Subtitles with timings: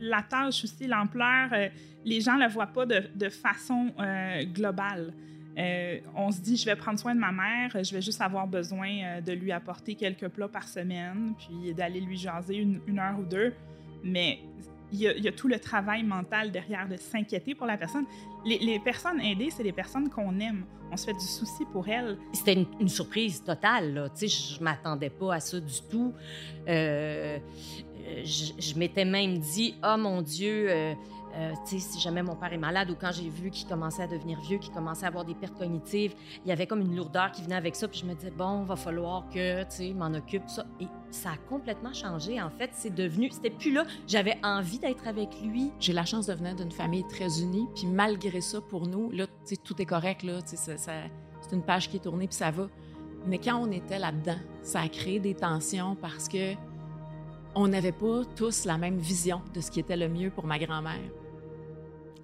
[0.00, 1.68] la tâche aussi, l'ampleur, euh,
[2.04, 5.12] les gens ne la voient pas de, façon euh, globale.
[5.58, 8.46] Euh, on se dit, je vais prendre soin de ma mère, je vais juste avoir
[8.46, 13.24] besoin de lui apporter quelques plats par semaine, puis d'aller lui jaser une, heure ou
[13.24, 13.52] deux.
[14.02, 14.40] Mais
[14.92, 18.06] il y, a, tout le travail mental derrière de s'inquiéter pour la personne.
[18.44, 20.64] Les, les personnes aidées, c'est des personnes qu'on aime.
[20.90, 22.16] On se fait du souci pour elles.
[22.32, 23.94] C'était une, surprise totale.
[23.94, 24.08] Là.
[24.20, 26.12] Je m'attendais pas à ça du tout.
[28.24, 30.94] Je je m'étais même dit, oh mon Dieu, euh,
[31.36, 34.40] euh, si jamais mon père est malade ou quand j'ai vu qu'il commençait à devenir
[34.40, 37.42] vieux, qu'il commençait à avoir des pertes cognitives, il y avait comme une lourdeur qui
[37.42, 37.86] venait avec ça.
[37.86, 40.66] Puis je me disais, bon, va falloir que, tu sais, m'en occupe ça.
[40.80, 42.40] Et ça a complètement changé.
[42.42, 43.84] En fait, c'est devenu, c'était plus là.
[44.08, 45.70] J'avais envie d'être avec lui.
[45.78, 49.26] J'ai la chance de venir d'une famille très unie, puis malgré ça, pour nous, là,
[49.26, 50.92] tu sais, tout est correct, là, ça- ça-
[51.42, 52.68] c'est une page qui est tournée, puis ça va.
[53.26, 56.54] Mais quand on était là-dedans, ça a créé des tensions parce que
[57.54, 60.58] on n'avait pas tous la même vision de ce qui était le mieux pour ma
[60.58, 61.00] grand-mère.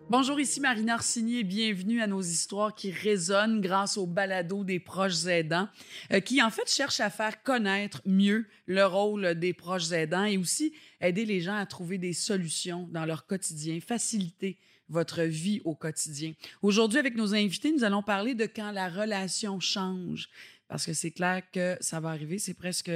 [0.08, 4.78] Bonjour, ici Marina Orsini et bienvenue à nos histoires qui résonnent grâce au balado des
[4.78, 5.68] proches aidants,
[6.12, 10.38] euh, qui en fait cherchent à faire connaître mieux le rôle des proches aidants et
[10.38, 14.58] aussi aider les gens à trouver des solutions dans leur quotidien, faciliter
[14.88, 16.34] votre vie au quotidien.
[16.62, 20.28] Aujourd'hui, avec nos invités, nous allons parler de quand la relation change.
[20.68, 22.90] Parce que c'est clair que ça va arriver, c'est presque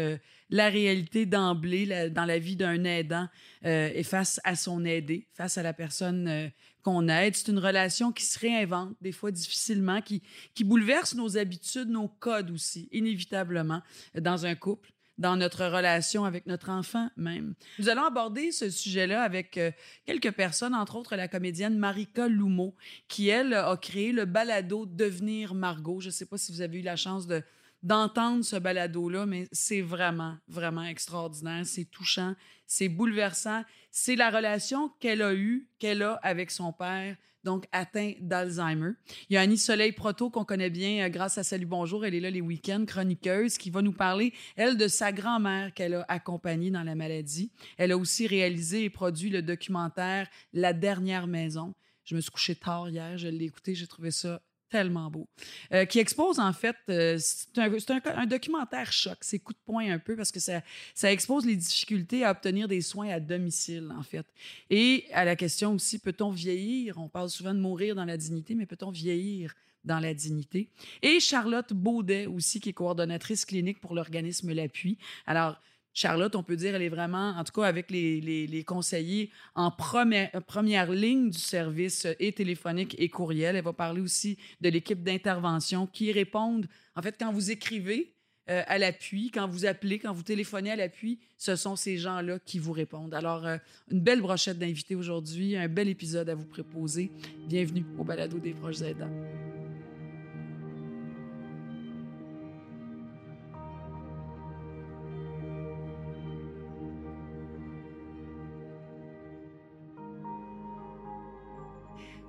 [0.50, 3.28] la réalité d'emblée dans la vie d'un aidant
[3.64, 6.48] euh, et face à son aidé, face à la personne euh,
[6.82, 7.36] qu'on aide.
[7.36, 10.22] C'est une relation qui se réinvente, des fois difficilement, qui,
[10.54, 13.82] qui bouleverse nos habitudes, nos codes aussi, inévitablement,
[14.14, 14.90] dans un couple
[15.20, 17.54] dans notre relation avec notre enfant même.
[17.78, 19.70] Nous allons aborder ce sujet-là avec euh,
[20.06, 22.74] quelques personnes, entre autres la comédienne Marika Lumeau,
[23.06, 26.00] qui, elle, a créé le balado Devenir Margot.
[26.00, 27.42] Je ne sais pas si vous avez eu la chance de
[27.82, 31.64] d'entendre ce balado-là, mais c'est vraiment, vraiment extraordinaire.
[31.64, 32.34] C'est touchant,
[32.66, 33.62] c'est bouleversant.
[33.90, 38.92] C'est la relation qu'elle a eue, qu'elle a avec son père, donc atteint d'Alzheimer.
[39.28, 42.04] Il y a Annie Soleil Proto qu'on connaît bien euh, grâce à Salut Bonjour.
[42.04, 45.94] Elle est là les week-ends, chroniqueuse, qui va nous parler, elle, de sa grand-mère qu'elle
[45.94, 47.50] a accompagnée dans la maladie.
[47.78, 51.74] Elle a aussi réalisé et produit le documentaire La dernière maison.
[52.04, 55.28] Je me suis couchée tard hier, je l'ai écouté, j'ai trouvé ça tellement beau,
[55.72, 59.98] euh, qui expose en fait, euh, c'est un, documentaire choc, c'est coup de poing un
[59.98, 60.62] peu parce que ça,
[60.94, 64.26] ça expose les difficultés à obtenir des soins à domicile en fait.
[64.70, 66.98] Et à la question aussi, peut-on vieillir?
[66.98, 69.54] On parle souvent de mourir dans la dignité, mais peut-on vieillir
[69.84, 70.70] dans la dignité?
[71.02, 74.98] Et Charlotte Baudet aussi, qui est coordonnatrice clinique pour l'organisme L'Appui.
[75.26, 75.60] Alors,
[75.92, 79.70] Charlotte, on peut dire, elle est vraiment, en tout cas avec les, les, conseillers, en
[79.70, 83.56] première, première ligne du service euh, et téléphonique et courriel.
[83.56, 88.14] Elle va parler aussi de l'équipe d'intervention qui répondent, en fait, quand vous écrivez
[88.48, 92.38] euh, à l'appui, quand vous appelez, quand vous téléphonez à l'appui, ce sont ces gens-là
[92.38, 93.14] qui vous répondent.
[93.14, 93.58] Alors, euh,
[93.90, 97.10] une belle brochette d'invités aujourd'hui, un bel épisode à vous proposer.
[97.48, 99.10] Bienvenue au balado des proches aidants.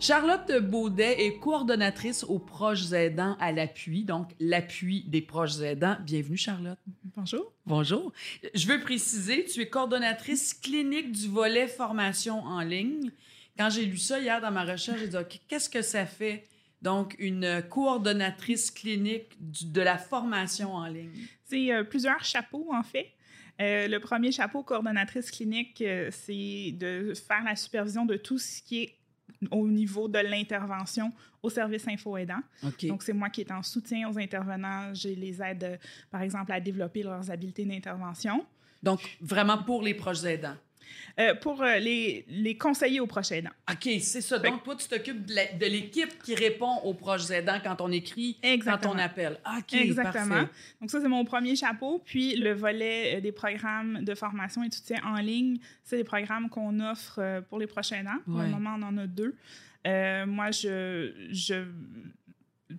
[0.02, 5.96] Charlotte Baudet est coordonnatrice aux proches aidants à l'appui, donc l'appui des proches aidants.
[6.04, 6.80] Bienvenue, Charlotte.
[7.16, 7.54] Bonjour.
[7.68, 8.12] Bonjour.
[8.56, 13.12] Je veux préciser, tu es coordonnatrice clinique du volet formation en ligne.
[13.60, 16.48] Quand j'ai lu ça hier dans ma recherche, j'ai dit, OK, qu'est-ce que ça fait?
[16.82, 21.28] Donc, une coordonnatrice clinique du- de la formation en ligne?
[21.46, 23.12] C'est euh, plusieurs chapeaux, en fait.
[23.62, 28.64] Euh, le premier chapeau, coordonnatrice clinique, euh, c'est de faire la supervision de tout ce
[28.64, 28.96] qui est
[29.50, 32.42] au niveau de l'intervention au service info-aidant.
[32.84, 34.94] Donc, c'est moi qui est en soutien aux intervenants.
[34.94, 35.78] Je les aide, euh,
[36.12, 38.46] par exemple, à développer leurs habiletés d'intervention.
[38.84, 40.56] Donc, vraiment pour les proches aidants.
[41.20, 43.50] Euh, pour euh, les, les conseiller aux proches aidants.
[43.70, 44.40] OK, c'est ça.
[44.40, 48.94] Donc, toi, tu t'occupes de l'équipe qui répond aux proches aidants quand on écrit, Exactement.
[48.94, 49.40] quand on appelle.
[49.58, 50.28] OK, Exactement.
[50.28, 50.50] parfait.
[50.80, 52.02] Donc ça, c'est mon premier chapeau.
[52.06, 56.04] Puis le volet euh, des programmes de formation et de soutien en ligne, c'est des
[56.04, 58.20] programmes qu'on offre pour les prochains ans.
[58.26, 58.46] Pour Ouais.
[58.46, 59.36] le moment, on en a deux.
[59.88, 61.66] Euh, moi, je, je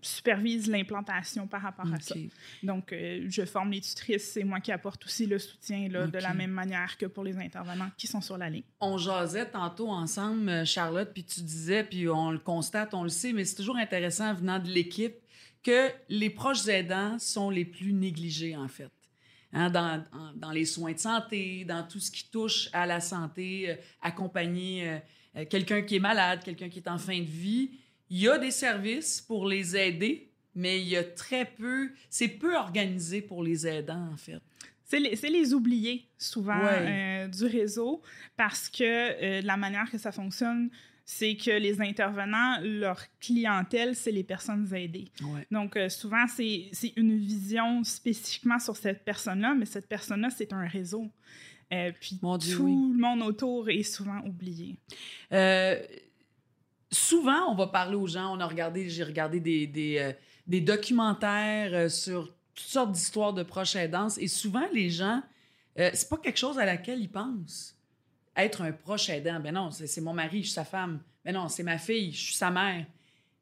[0.01, 2.15] supervise l'implantation par rapport à ça.
[2.63, 4.31] Donc, euh, je forme les tutrices.
[4.33, 7.37] C'est moi qui apporte aussi le soutien là, de la même manière que pour les
[7.37, 8.63] intervenants qui sont sur la ligne.
[8.81, 13.09] On jasait tantôt ensemble, euh, Charlotte, puis tu disais, puis on le constate, on le
[13.09, 15.15] sait, mais c'est toujours intéressant venant de l'équipe
[15.63, 18.91] que les proches aidants sont les plus négligés, en fait.
[19.53, 20.03] Hein, dans,
[20.35, 25.01] dans les soins de santé, dans tout ce qui touche à la santé, euh, accompagner
[25.37, 27.71] euh, quelqu'un qui est malade, quelqu'un qui est en fin de vie.
[28.13, 32.29] Il y a des services pour les aider, mais il y a très peu, c'est
[32.29, 34.41] peu organisé pour les aidants, en fait.
[34.85, 37.25] c'est les, les oubliés souvent Ouais.
[37.25, 38.03] euh, du réseau
[38.37, 40.69] parce que euh, la manière que ça fonctionne,
[41.07, 45.09] c'est que les intervenants, leur clientèle, c'est les personnes aidées.
[45.23, 45.47] Ouais.
[45.51, 50.53] Donc, euh, souvent, c'est c'est une vision spécifiquement sur cette personne-là, mais cette personne-là, c'est
[50.53, 51.11] un réseau.
[51.73, 52.93] Euh, puis Mon Dieu, tout oui.
[52.95, 54.77] le monde autour est souvent oublié.
[55.33, 55.81] Euh,
[56.93, 58.37] souvent, on va parler aux gens.
[58.37, 63.43] On a regardé, j'ai regardé des, des, euh, documentaires euh, sur toutes sortes d'histoires de
[63.43, 64.09] proches aidants.
[64.19, 65.23] Et souvent, les gens,
[65.79, 67.77] euh, c'est pas quelque chose à laquelle ils pensent.
[68.37, 71.01] Être un proche aidant, ben non, c'est mon mari, je suis sa femme.
[71.25, 72.87] Ben non, c'est ma fille, je suis sa mère.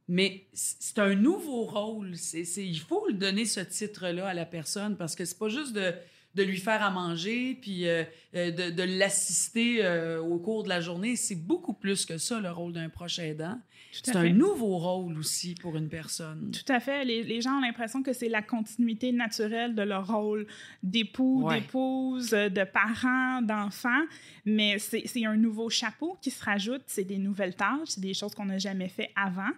[0.08, 2.16] Mais c- c'est un nouveau rôle.
[2.16, 5.72] C'est- il faut le donner ce titre-là à la personne parce que c'est pas juste
[5.72, 5.94] de,
[6.34, 8.04] de lui faire à manger puis euh,
[8.36, 11.16] euh, de, de l'assister euh, au cours de la journée.
[11.16, 13.58] C'est beaucoup plus que ça, le rôle d'un proche aidant.
[13.92, 16.52] C'est un nouveau rôle aussi pour une personne.
[16.52, 17.04] Tout à fait.
[17.04, 20.46] Les, les gens ont l'impression que c'est la continuité naturelle de leur rôle
[20.84, 21.60] d'époux, Ouais.
[21.60, 24.04] d'épouse, de parents, d'enfants,
[24.44, 28.14] mais c'est c'est un nouveau chapeau qui se rajoute, c'est des nouvelles tâches, c'est des
[28.14, 29.50] choses qu'on n'a jamais fait avant.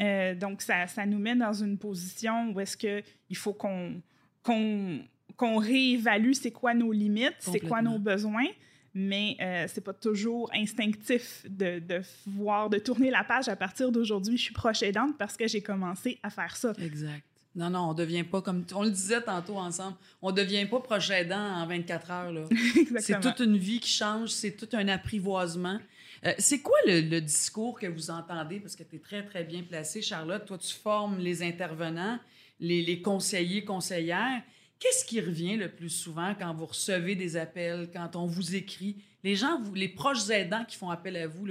[0.00, 4.00] Euh, donc, ça, ça nous met dans une position où est-ce qu'il faut qu'on
[4.44, 5.00] qu'on
[5.36, 8.48] qu'on réévalue c'est quoi nos limites, c'est quoi nos besoins,
[8.94, 13.90] mais euh, c'est pas toujours instinctif de, de voir, de tourner la page à partir
[13.90, 16.72] d'aujourd'hui, je suis proche aidante parce que j'ai commencé à faire ça.
[16.78, 17.24] Exact.
[17.56, 18.64] Non, non, on devient pas comme.
[18.74, 22.32] On le disait tantôt ensemble, on devient pas proche aidant en 24 heures.
[22.32, 22.44] Là.
[22.98, 25.78] C'est toute une vie qui change, c'est tout un apprivoisement.
[26.26, 28.58] Euh, c'est quoi le, le discours que vous entendez?
[28.58, 30.44] Parce que tu es très, très bien placée, Charlotte.
[30.46, 32.18] Toi, tu formes les intervenants,
[32.58, 34.42] les, les conseillers, conseillères.
[34.84, 39.02] Qu'est-ce qui revient le plus souvent quand vous recevez des appels, quand on vous écrit?
[39.22, 41.46] Les gens, vous, les proches aidants qui font appel à vous,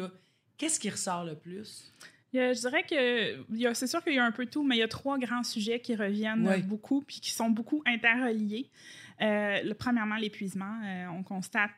[0.56, 1.92] qu'est-ce qui ressort le plus?
[2.32, 4.88] Je dirais que c'est sûr qu'il y a un peu tout, mais il y a
[4.88, 8.70] trois grands sujets qui reviennent beaucoup puis qui sont beaucoup interreliés.
[9.20, 10.80] Euh, le- premièrement, l'épuisement.
[10.86, 11.72] Euh, on constate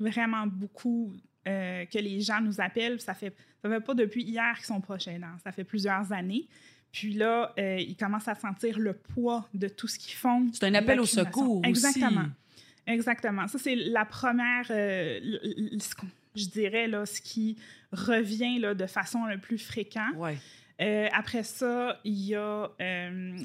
[0.00, 1.12] vraiment beaucoup
[1.46, 3.00] euh, que les gens nous appellent.
[3.00, 3.32] Ça fait,
[3.62, 5.36] ça fait pas depuis hier qu'ils sont proches aidants.
[5.44, 6.48] Ça fait plusieurs années.
[6.96, 10.46] Puis là, euh, ils commencent à sentir le poids de tout ce qu'ils font.
[10.54, 11.68] C'est un appel au secours aussi.
[11.68, 12.24] Exactement.
[12.86, 13.46] Exactement.
[13.48, 15.20] Ça, c'est la première, euh,
[16.34, 17.58] je dirais, là, ce qui
[17.92, 20.08] revient là, de façon le plus fréquent.
[20.16, 20.38] Ouais.
[20.80, 23.36] Euh, après ça, il y a euh,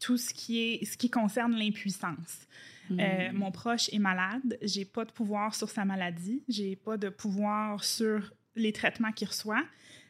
[0.00, 2.46] tout ce qui, est, ce qui concerne l'impuissance.
[2.90, 3.36] Euh, Mm.
[3.36, 7.84] mon proche est malade, j'ai pas de pouvoir sur sa maladie, j'ai pas de pouvoir
[7.84, 9.62] sur les traitements qu'il reçoit.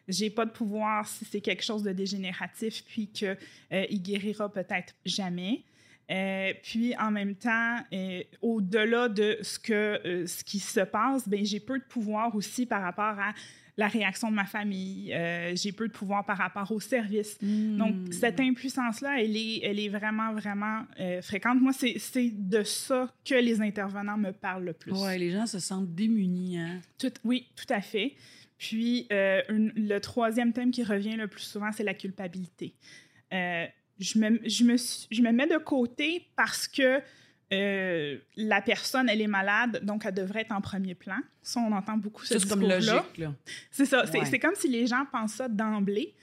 [0.09, 3.37] J'ai pas de pouvoir si c'est quelque chose de dégénératif, puis qu'il
[3.73, 5.63] il guérira peut-être jamais.
[6.11, 9.73] Euh, puis en même temps, euh, au-delà de ce, que,
[10.07, 13.33] euh, ce qui se passe, ben, j'ai peu de pouvoir aussi par rapport à
[13.77, 15.13] la réaction de ma famille.
[15.13, 17.39] Euh, j'ai peu de pouvoir par rapport au service.
[17.41, 17.79] Mm.
[17.79, 21.61] Donc, cette impuissance-là, elle est, elle est vraiment, vraiment euh, fréquente.
[21.61, 24.93] Moi, c'est de ça que les intervenants me parlent le plus.
[24.93, 26.59] Ouais, les gens se sentent démunis.
[26.59, 26.81] Hein?
[26.99, 28.15] Tout- oui, tout à fait.
[28.59, 32.75] Puis, euh, une- le troisième thème qui revient le plus souvent, c'est la culpabilité.
[33.33, 33.67] Euh,
[33.99, 37.01] je, me, je, me, je me mets de côté parce que
[37.53, 41.19] euh, la personne, elle est malade, donc elle devrait être en premier plan.
[41.43, 43.03] Ça, on entend beaucoup ce Ça, c'est comme discours-là.
[43.71, 44.07] C'est ça.
[44.07, 44.25] C'est Ouais.
[44.25, 46.15] c'est comme si les gens pensent ça d'emblée.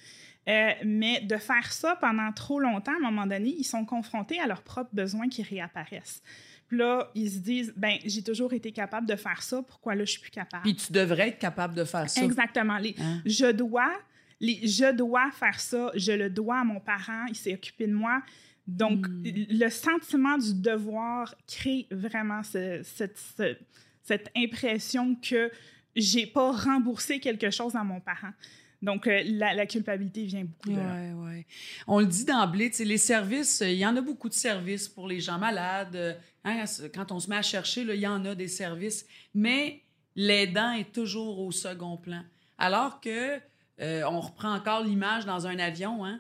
[0.50, 4.40] Euh, mais de faire ça pendant trop longtemps, à un moment donné, ils sont confrontés
[4.40, 6.24] à leurs propres besoins qui réapparaissent.
[6.72, 10.06] Puis là, ils se disent, ben j'ai toujours été capable de faire ça, pourquoi là,
[10.06, 10.64] je suis plus capable?
[10.64, 12.24] Puis tu devrais être capable de faire ça.
[12.24, 12.78] Exactement.
[12.78, 13.22] Les, Hein?
[13.26, 13.92] Je dois,
[14.40, 17.94] les, je dois faire ça, je le dois à mon parent, il s'est occupé de
[17.94, 18.22] moi.
[18.66, 19.22] Donc, Hmm.
[19.26, 23.58] le sentiment du devoir crée vraiment ce- cette, ce-
[24.02, 25.52] cette impression que
[25.94, 28.32] j'ai pas remboursé quelque chose à mon parent.
[28.82, 30.96] Donc, euh, la, la culpabilité vient beaucoup de là.
[30.96, 31.46] Ouais, ouais.
[31.86, 35.08] On le dit d'emblée, les services, euh, il y en a beaucoup de services pour
[35.08, 36.18] les gens malades.
[36.46, 39.06] Euh, hein, quand on se met à chercher, là, il y en a des services.
[39.34, 39.82] Mais
[40.16, 42.24] l'aidant est toujours au second plan.
[42.58, 43.40] Alors que,
[43.82, 46.20] euh, on reprend encore l'image dans un avion, hein?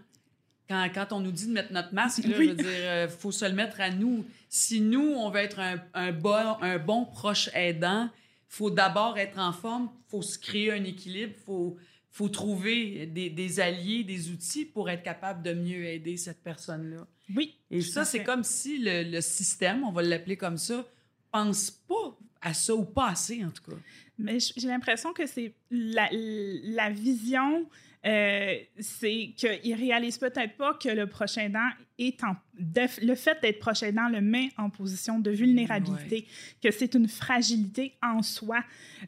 [0.70, 2.46] Quand, quand on nous dit de mettre notre masque, là, Oui.
[2.46, 4.26] je veux dire, il faut se le mettre à nous.
[4.48, 8.10] Si nous, on veut être un, un bon, un bon proche aidant,
[8.48, 11.78] faut d'abord être en forme, faut se créer un équilibre, faut
[12.12, 17.08] faut trouver des, des alliés, des outils pour être capable de mieux aider cette personne-là.
[17.34, 17.56] Oui.
[17.70, 20.86] Et ça, c'est comme si le, le système, on va l'appeler comme ça,
[21.32, 23.78] pense pas à ça ou pas assez, en tout cas.
[24.18, 27.68] Mais j'ai l'impression que c'est la, la vision,
[28.06, 32.36] euh, c'est qu'ils réalisent peut-être pas que le prochain aidant est en.
[32.58, 36.26] le fait d'être prochain aidant le met en position de vulnérabilité,
[36.64, 38.64] que c'est une fragilité en soi.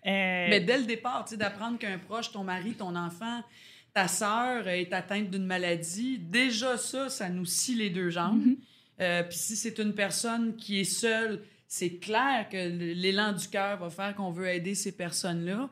[0.05, 3.41] Euh, Mais dès le départ, tu sais, d'apprendre qu'un proche, ton mari, ton enfant,
[3.93, 8.45] ta sœur est atteinte d'une maladie, déjà ça, ça nous scie les deux jambes.
[8.45, 8.57] Mhm.
[9.01, 12.57] Euh, Puis si c'est une personne qui est seule, c'est clair que
[12.93, 15.67] l'élan du cœur va faire qu'on veut aider ces personnes-là.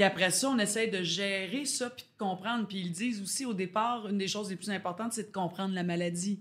[0.00, 2.66] Puis après ça, on essaye de gérer ça puis de comprendre.
[2.66, 5.74] Puis ils disent aussi au départ, une des choses les plus importantes, c'est de comprendre
[5.74, 6.40] la maladie.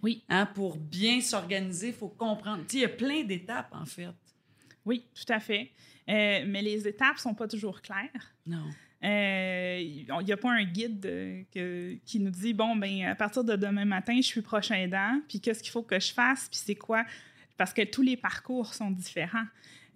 [0.00, 0.22] Oui.
[0.28, 2.62] Hein, pour bien s'organiser, il faut comprendre.
[2.68, 4.10] Tu sais, il y a plein d'étapes, en fait.
[4.84, 5.72] Oui, tout à fait.
[6.08, 8.32] Euh, mais les étapes sont pas toujours claires.
[8.46, 8.66] Non.
[9.02, 13.16] Euh, Il n'y a pas un guide euh, que- qui nous dit bon, ben à
[13.16, 16.48] partir de demain matin, je suis prochain aidant, puis qu'est-ce qu'il faut que je fasse,
[16.48, 17.04] puis c'est quoi?
[17.56, 19.46] Parce que tous les parcours sont différents.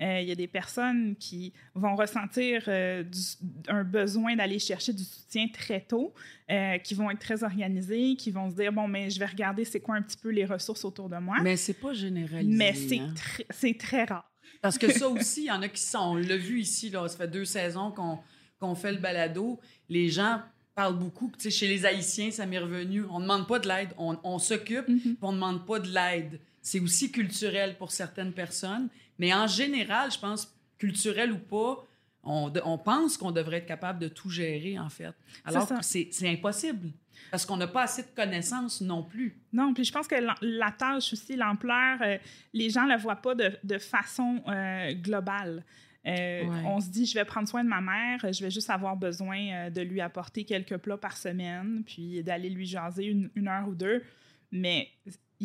[0.00, 3.18] Euh, Il y a des personnes qui vont ressentir euh, du-
[3.68, 6.12] un besoin d'aller chercher du soutien très tôt,
[6.50, 9.64] euh, qui vont être très organisées, qui vont se dire bon, mais je vais regarder
[9.64, 11.36] c'est quoi un petit peu les ressources autour de moi.
[11.42, 12.56] Mais c'est pas généralisé.
[12.56, 13.14] Mais c'est hein.
[13.14, 14.30] tr- très rare.
[14.60, 15.98] Parce que ça aussi, il y en a qui sont.
[15.98, 18.18] On l'a vu ici, là, ça fait deux saisons qu'on
[18.60, 19.60] qu'on fait le balado.
[19.88, 20.40] Les gens
[20.74, 21.30] parlent beaucoup.
[21.36, 23.04] Tu sais, chez les Haïtiens, ça m'est revenu.
[23.10, 23.90] On ne demande pas de l'aide.
[23.98, 26.40] On, on s'occupe, puis on ne demande pas de l'aide.
[26.62, 28.88] C'est aussi culturel pour certaines personnes.
[29.18, 31.84] Mais en général, je pense, culturel ou pas,
[32.22, 35.12] on, de- on pense qu'on devrait être capable de tout gérer, en fait.
[35.44, 36.90] Alors que c'est impossible.
[37.30, 39.36] Parce qu'on n'a pas assez de connaissances non plus.
[39.52, 42.18] Non, puis je pense que la tâche aussi, l'ampleur, euh,
[42.52, 45.64] les gens ne la voient pas de, de façon euh, globale.
[46.06, 46.62] Euh, Ouais.
[46.66, 49.70] On se dit, je vais prendre soin de ma mère, je vais juste avoir besoin
[49.70, 53.74] de lui apporter quelques plats par semaine, puis d'aller lui jaser une, une heure ou
[53.74, 54.02] deux.
[54.52, 54.88] Mais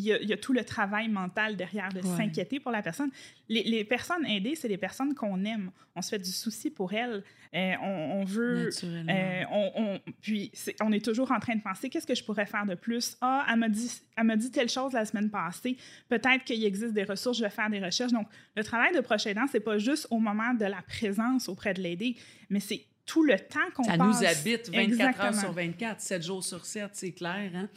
[0.00, 2.16] il y, a, il y a tout le travail mental derrière de Ouais.
[2.16, 3.10] s'inquiéter pour la personne.
[3.48, 5.70] Les, les personnes aidées, c'est des personnes qu'on aime.
[5.94, 7.22] On se fait du souci pour elles.
[7.54, 11.90] Euh, on, on veut euh, on, on- puis on est toujours en train de penser
[11.90, 13.16] qu'est-ce que je pourrais faire de plus?
[13.20, 15.76] Ah, elle m'a dit, elle m'a dit telle chose la semaine passée.
[16.08, 18.12] Peut-être qu'il existe des ressources, je vais faire des recherches.
[18.12, 21.74] Donc, le travail de proche aidant, c'est pas juste au moment de la présence auprès
[21.74, 22.16] de l'aider,
[22.50, 24.20] mais c'est tout le temps qu'on Ça passe.
[24.20, 25.40] nous habite 24 heures Exactement.
[25.40, 27.50] sur 24, 7 jours sur 7, c'est clair.
[27.56, 27.68] Hein?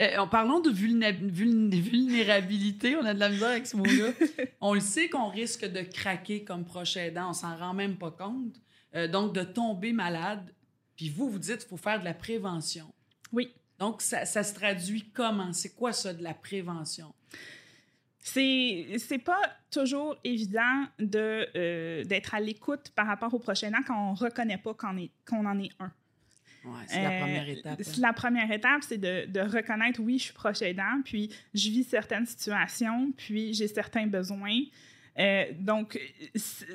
[0.00, 4.12] Euh, en parlant de vulnérabilité, on a de la misère avec ce mot-là.
[4.60, 8.12] on le sait qu'on risque de craquer comme proche aidant, on s'en rend même pas
[8.12, 8.60] compte.
[8.94, 10.54] Euh, donc, de tomber malade.
[10.96, 12.86] Puis vous, vous dites qu'il faut faire de la prévention.
[13.32, 13.52] Oui.
[13.80, 15.52] Donc, ça, ça se traduit comment?
[15.52, 17.12] C'est quoi ça, de la prévention?
[18.28, 19.40] C'est pas
[19.70, 24.58] toujours évident de euh, d'être à l'écoute par rapport au prochain aidant quand on reconnaît
[24.58, 24.96] pas qu'on
[25.28, 25.92] qu'on en est un.
[26.64, 27.78] Ouais, c'est la Euh, première étape.
[27.82, 28.00] c'est hein.
[28.00, 31.84] La première étape, c'est de, de reconnaître, oui, je suis proche aidant, puis je vis
[31.84, 34.58] certaines situations, puis j'ai certains besoins.
[35.18, 35.98] Euh, donc,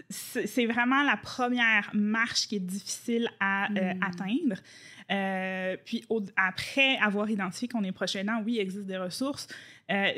[0.09, 4.03] c'est vraiment la première marche qui est difficile à euh, Mm.
[4.03, 4.61] atteindre.
[5.11, 9.47] Euh, puis au- après avoir identifié qu'on est proche aidant, oui, il existe des ressources.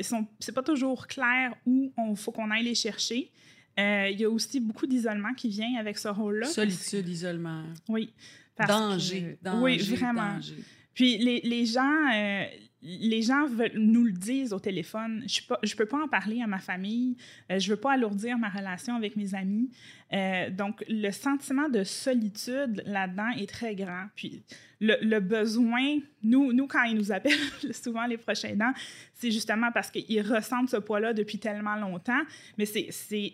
[0.02, 3.30] Sont- c'est pas toujours clair où il faut qu'on aille les chercher.
[3.76, 6.46] Il y a aussi beaucoup d'isolement qui vient avec ce rôle-là.
[6.46, 7.64] Solitude, isolement.
[7.88, 8.12] Oui.
[8.68, 10.34] Danger, que- danger, oui, vraiment.
[10.34, 10.54] danger.
[10.94, 12.44] Puis les, les gens, euh,
[12.84, 15.24] les gens veulent- nous le disent au téléphone.
[15.26, 17.16] Je ne peux pas en parler à ma famille.
[17.50, 19.70] Euh, je veux pas alourdir ma relation avec mes amis.
[20.14, 24.06] Euh, donc, le sentiment de solitude là-dedans est très grand.
[24.14, 24.44] Puis
[24.80, 27.32] le, besoin, nous, nous, quand ils nous appellent,
[27.72, 28.72] souvent les prochains aidants,
[29.14, 32.20] c'est justement parce qu'ils ressentent ce poids-là depuis tellement longtemps.
[32.58, 32.90] Mais c'est-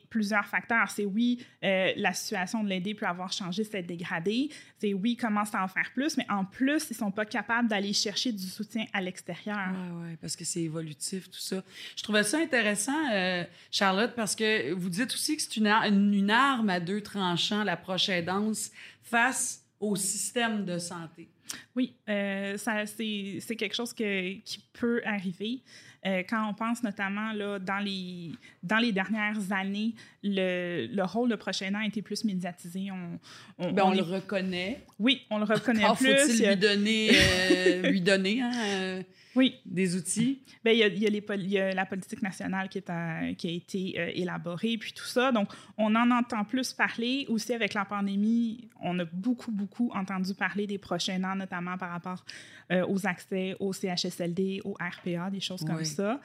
[0.08, 0.90] plusieurs facteurs.
[0.90, 4.50] C'est oui, euh, la situation de l'aider peut avoir changé, s'être dégradée.
[4.78, 7.92] C'est oui, commence à en faire plus, mais en plus, ils sont pas capables d'aller
[7.92, 9.68] chercher du soutien à l'extérieur.
[9.72, 11.62] Oui, oui, parce que c'est évolutif, tout ça.
[11.96, 15.66] Je trouvais ça intéressant, euh, Charlotte, parce que vous dites aussi que c'est une,
[16.14, 18.70] une arme à deux tranchants, la prochaine danse,
[19.02, 21.28] face au système de santé.
[21.74, 25.62] Oui, euh, ça, c'est, c'est quelque chose que- qui peut arriver.
[26.06, 28.30] Euh, quand on pense notamment là, dans, les,
[28.62, 32.90] dans les dernières années, le, le rôle de prochain aidant a été plus médiatisé.
[32.90, 33.18] On,
[33.58, 34.80] on, Ben, on, on le reconnaît.
[34.98, 36.16] oui, on le reconnaît Encore plus.
[36.16, 39.02] faut-il lui donner, euh, lui donner hein, euh,
[39.36, 40.42] oui, des outils?
[40.64, 42.68] Ben, il, y a, il y a les pol- il y a la politique nationale
[42.68, 45.30] qui, est à- qui a été euh, élaborée, puis tout ça.
[45.32, 47.26] Donc, on en entend plus parler.
[47.28, 51.90] Aussi, avec la pandémie, on a beaucoup, beaucoup entendu parler des prochains ans, notamment par
[51.90, 52.24] rapport
[52.72, 55.86] euh, aux accès au CHSLD, au RPA, des choses comme Oui.
[55.86, 56.20] ça.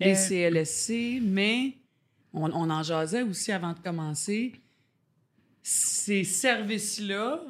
[0.00, 1.74] Les Euh, CLSC, mais
[2.32, 4.52] on, on en jasait aussi avant de commencer.
[5.62, 7.42] Ces services-là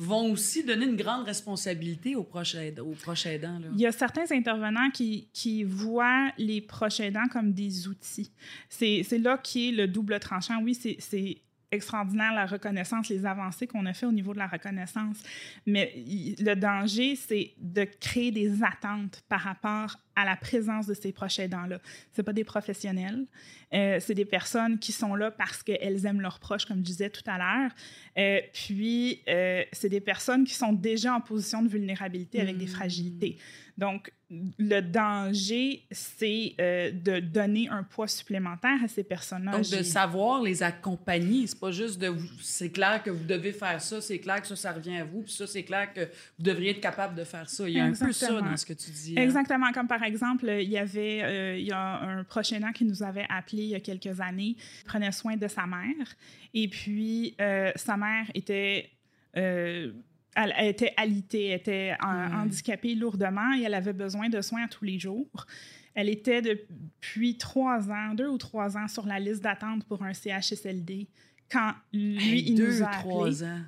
[0.00, 3.60] vont aussi donner une grande responsabilité aux proches aux proches aidants.
[3.74, 8.32] Il y a certains intervenants qui, qui voient les proches aidants comme des outils.
[8.70, 10.62] C'est là qui est le double tranchant.
[10.62, 15.22] Oui, c'est extraordinaire la reconnaissance, les avancées qu'on a fait au niveau de la reconnaissance.
[15.66, 15.92] Mais
[16.38, 21.38] le danger, c'est de créer des attentes par rapport à la présence de ces proches
[21.38, 21.78] aidants-là.
[22.12, 23.26] Ce pas des professionnels,
[23.72, 27.10] euh, c'est des personnes qui sont là parce qu'elles aiment leurs proches, comme je disais
[27.10, 27.70] tout à l'heure.
[28.18, 32.66] Euh, puis, euh, c'est des personnes qui sont déjà en position de vulnérabilité avec des
[32.66, 32.68] Mm.
[32.68, 33.36] fragilités.
[33.78, 34.12] Donc,
[34.58, 39.52] le danger, c'est euh, de donner un poids supplémentaire à ces personnes-là.
[39.52, 42.28] Donc, de savoir les accompagner, c'est pas juste de vous.
[42.40, 45.22] C'est clair que vous devez faire ça, c'est clair que ça, ça revient à vous,
[45.22, 47.68] puis ça, c'est clair que vous devriez être capable de faire ça.
[47.68, 49.14] Il y a un peu ça dans ce que tu dis.
[49.18, 49.22] hein.
[49.22, 52.84] Exactement, comme par exemple, il y avait euh, il y a un proche aidant qui
[52.84, 56.06] nous avait appelé il y a quelques années, il prenait soin de sa mère,
[56.54, 58.90] et puis euh, sa mère était
[59.36, 59.92] euh,
[60.36, 62.06] elle, elle était alitée, elle était Ouais.
[62.34, 65.46] handicapée lourdement et elle avait besoin de soins tous les jours.
[65.94, 70.12] Elle était depuis trois ans, deux ou trois ans sur la liste d'attente pour un
[70.12, 71.08] CHSLD
[71.50, 73.00] quand lui, Hey, il deux, nous a appelés.
[73.10, 73.60] trois ans.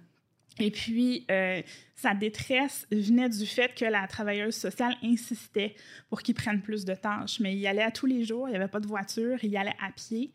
[0.61, 1.63] Et puis, euh,
[1.97, 5.75] sa détresse venait du fait que la travailleuse sociale insistait
[6.11, 7.41] pour qu'il prenne plus de tâches.
[7.41, 9.75] Mais il allait à tous les jours, il n'y avait pas de voiture, il allait
[9.85, 10.31] à pied.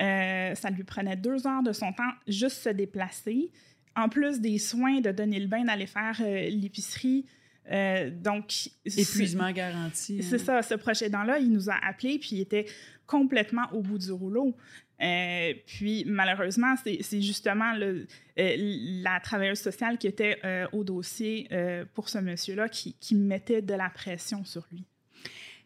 [0.00, 3.52] Euh, ça lui prenait deux heures de son temps juste se déplacer.
[3.96, 7.26] En plus des soins, de donner le bain, d'aller faire euh, l'épicerie.
[7.70, 8.44] Euh, donc,
[8.86, 10.22] c'est- Épuisement garanti.
[10.22, 10.44] c'est hein.
[10.44, 12.66] ça, ce proche aidant-là, il nous a appelés, puis il était
[13.06, 14.56] complètement au bout du rouleau.
[15.02, 18.06] Euh, puis malheureusement, c'est c'est justement le-
[18.38, 18.54] euh,
[19.02, 21.48] la travailleuse sociale qui était euh, au dossier
[21.94, 24.84] pour ce monsieur-là qui, qui mettait de la pression sur lui.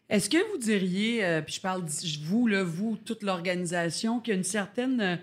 [0.09, 1.91] Est-ce que vous diriez, puis je parle de
[2.23, 5.19] vous, là, vous, toute l'organisation, qu'il y a une certaine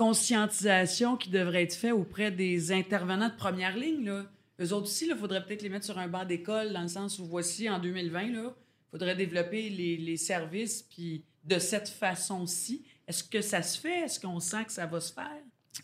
[0.00, 4.06] conscientisation qui devrait être faite auprès des intervenants de première ligne?
[4.06, 4.24] Là?
[4.60, 7.18] Eux autres aussi, il faudrait peut-être les mettre sur un banc d'école, dans le sens
[7.18, 8.44] où voici, en 2020, il
[8.90, 12.84] faudrait développer les, les services, puis de cette façon-ci.
[13.08, 14.00] Est-ce que ça se fait?
[14.00, 15.30] Est-ce qu'on sent que ça va se faire?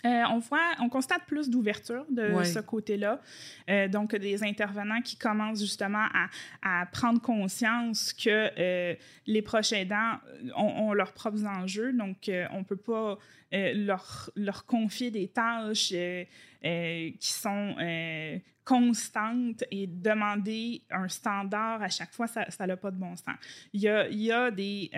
[0.04, 2.44] Euh, on voit, on constate plus d'ouverture de Ouais.
[2.44, 3.20] ce côté-là.
[3.70, 6.28] Euh, donc, des intervenants qui commencent justement à,
[6.82, 8.94] à prendre conscience que euh,
[9.26, 10.18] les proches aidants
[10.56, 11.92] ont, ont leurs propres enjeux.
[11.92, 13.16] Donc, on ne peut pas
[13.54, 16.24] euh, leur, leur confier des tâches euh,
[16.64, 17.76] euh, qui sont
[18.64, 23.36] constantes et demander un standard à chaque fois, ça n'a pas de bon sens.
[23.72, 24.90] Il y a, il y a des,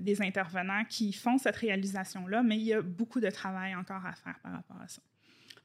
[0.00, 4.12] des intervenants qui font cette réalisation-là, mais il y a beaucoup de travail encore à
[4.12, 5.02] faire par rapport à ça.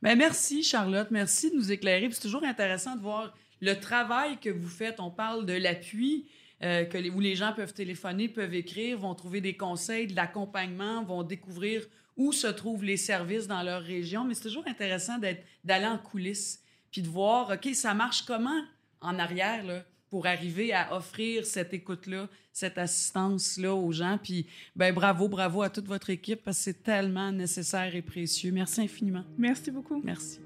[0.02, 1.12] Ben merci, Charlotte.
[1.12, 2.10] Merci de nous éclairer.
[2.10, 5.00] C'est toujours intéressant de voir le travail que vous faites.
[5.00, 6.28] On parle de l'appui,
[6.62, 11.22] que où les gens peuvent téléphoner, peuvent écrire, vont trouver des conseils, de l'accompagnement, vont
[11.22, 11.88] découvrir
[12.18, 14.26] où se trouvent les services dans leur région.
[14.26, 15.18] Mais c'est toujours intéressant
[15.64, 18.62] d'aller en coulisses puis de voir, OK, ça marche comment
[19.02, 24.18] en arrière, là, pour arriver à offrir cette écoute-là, cette assistance-là aux gens?
[24.22, 28.52] Puis, ben bravo, bravo à toute votre équipe parce que c'est tellement nécessaire et précieux.
[28.52, 29.24] Merci infiniment.
[29.38, 30.02] Merci beaucoup.
[30.04, 30.40] Merci.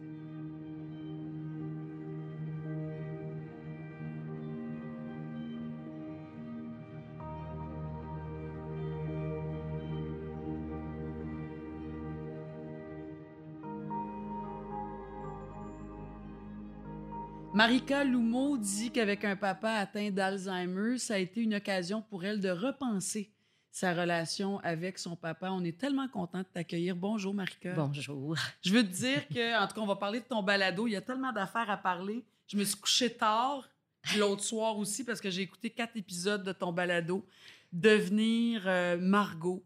[17.62, 22.40] Marika Lumeau dit qu'avec un papa atteint d'Alzheimer, ça a été une occasion pour elle
[22.40, 23.30] de repenser
[23.70, 25.52] sa relation avec son papa.
[25.52, 26.96] On est tellement content de t'accueillir.
[26.96, 27.74] Bonjour, Marika.
[27.74, 28.36] Bonjour.
[28.64, 30.88] Je veux te dire que, en tout cas, on va parler de ton balado.
[30.88, 32.26] Il y a tellement d'affaires à parler.
[32.48, 33.70] Je me suis couchée tard
[34.18, 37.24] l'autre soir aussi parce que j'ai écouté quatre épisodes de ton balado.
[37.72, 39.64] Devenir euh, Margot.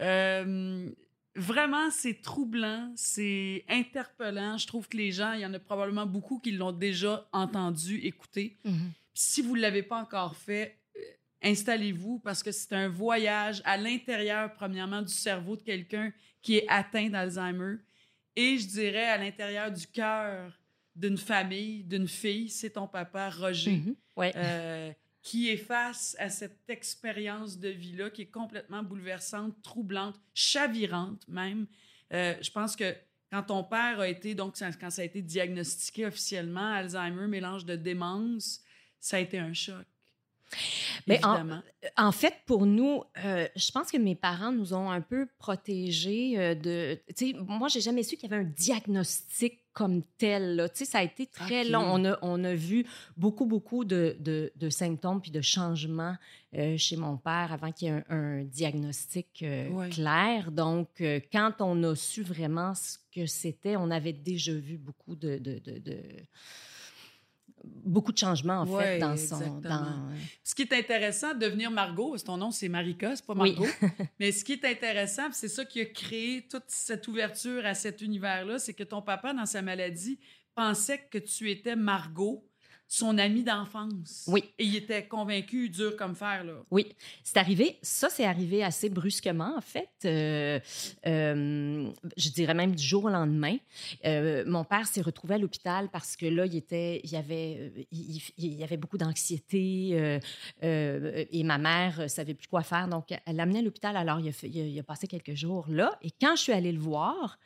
[0.00, 0.88] Euh,
[1.36, 4.58] vraiment, c'est troublant, c'est interpellant.
[4.58, 7.98] Je trouve que les gens, il y en a probablement beaucoup qui l'ont déjà entendu,
[7.98, 8.56] écouté.
[8.64, 8.92] Mhm.
[9.14, 11.00] Si vous ne l'avez pas encore fait, euh,
[11.42, 16.66] installez-vous parce que c'est un voyage à l'intérieur, premièrement, du cerveau de quelqu'un qui est
[16.68, 17.76] atteint d'Alzheimer
[18.36, 20.52] et je dirais à l'intérieur du cœur
[20.94, 23.82] d'une famille, d'une fille, c'est ton papa, Roger.
[24.16, 24.32] Ouais.
[24.36, 24.92] euh,
[25.26, 31.66] qui est face à cette expérience de vie-là qui est complètement bouleversante, troublante, chavirante même.
[32.12, 32.94] Euh, je pense que
[33.32, 37.74] quand ton père a été, donc quand ça a été diagnostiqué officiellement, Alzheimer, mélange de
[37.74, 38.60] démence,
[39.00, 39.84] ça a été un choc.
[41.08, 41.20] Mais
[41.96, 46.38] en- fait, pour nous, euh, je pense que mes parents nous ont un peu protégés
[46.38, 47.00] euh, de.
[47.48, 50.56] Moi, j'ai jamais su qu'il y avait un diagnostic comme tel.
[50.56, 50.68] là.
[50.70, 51.82] Tu sais, ça a été très long.
[51.94, 56.16] On a, on a vu beaucoup, beaucoup de, de, de symptômes puis de changements
[56.54, 60.50] euh, chez mon père avant qu'il y ait un, un diagnostic euh, clair.
[60.50, 65.14] Donc, euh, quand on a su vraiment ce que c'était, on avait déjà vu beaucoup
[65.14, 65.38] de-
[67.84, 69.60] beaucoup de changements, en fait, dans son.
[69.60, 70.08] Dans,
[70.42, 73.56] Ce qui est intéressant, devenir Margot, ton nom c'est Marika, c'est pas Oui.
[73.56, 73.70] Margot.
[74.20, 78.00] mais ce qui est intéressant, c'est ça qui a créé toute cette ouverture à cet
[78.00, 80.18] univers-là, c'est que ton papa, dans sa maladie,
[80.54, 82.44] pensait que tu étais Margot
[82.88, 84.24] son ami d'enfance.
[84.28, 84.44] Oui.
[84.58, 86.52] Et il était convaincu, dur comme fer, là.
[86.70, 86.86] Oui,
[87.24, 87.78] c'est arrivé.
[87.82, 89.88] Ça, c'est arrivé assez brusquement, en fait.
[90.04, 90.60] Euh,
[91.06, 93.56] euh, je dirais même du jour au lendemain.
[94.04, 97.72] Euh, mon père s'est retrouvé à l'hôpital parce que là, il était, il y avait,
[97.90, 100.20] il, il y avait beaucoup d'anxiété
[100.62, 102.88] et ma mère savait plus quoi faire.
[102.88, 103.96] Donc, elle l'a amené à l'hôpital.
[103.96, 105.98] Alors, il a, fait- il a- il a passé quelques jours là.
[106.02, 107.38] Et quand je suis allée le voir,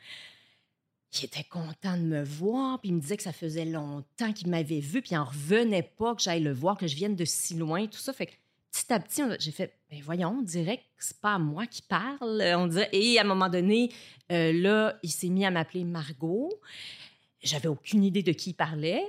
[1.12, 4.48] il était content de me voir, puis il me disait que ça faisait longtemps qu'il
[4.48, 7.24] m'avait vu, puis il en revenait pas que j'aille le voir, que je vienne de
[7.24, 8.12] si loin, tout ça.
[8.12, 8.32] Fait que
[8.70, 11.82] petit à petit, j'ai fait, ben voyons, on dirait que c'est pas à moi qui
[11.82, 12.42] parle.
[12.56, 13.90] On dirait, et à un moment donné,
[14.30, 16.50] euh, là, il s'est mis à m'appeler Margot.
[17.42, 19.02] J'avais aucune idée de qui il parlait.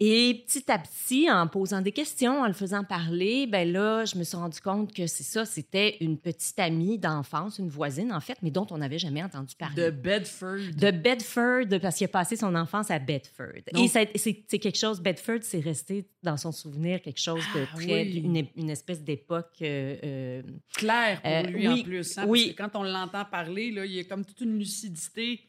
[0.00, 4.16] Et petit à petit, en posant des questions, en le faisant parler, ben là, je
[4.18, 8.20] me suis rendu compte que c'est ça, c'était une petite amie d'enfance, une voisine en
[8.20, 10.74] fait, mais dont on n'avait jamais entendu parler De Bedford.
[10.76, 13.62] de Bedford, parce qu'il a passé son enfance à Bedford.
[13.72, 14.10] Donc- Et c'est
[14.48, 18.16] c'est quelque chose, Bedford, c'est resté dans son souvenir quelque chose de Ah, très, oui.
[18.24, 19.46] une, une espèce d'époque.
[19.62, 20.42] euh, euh,
[20.74, 22.18] clair pour Euh, lui oui, en plus.
[22.18, 22.52] hein, oui.
[22.56, 25.40] Parce que quand on l'entend parler, là, il y a comme toute une lucidité.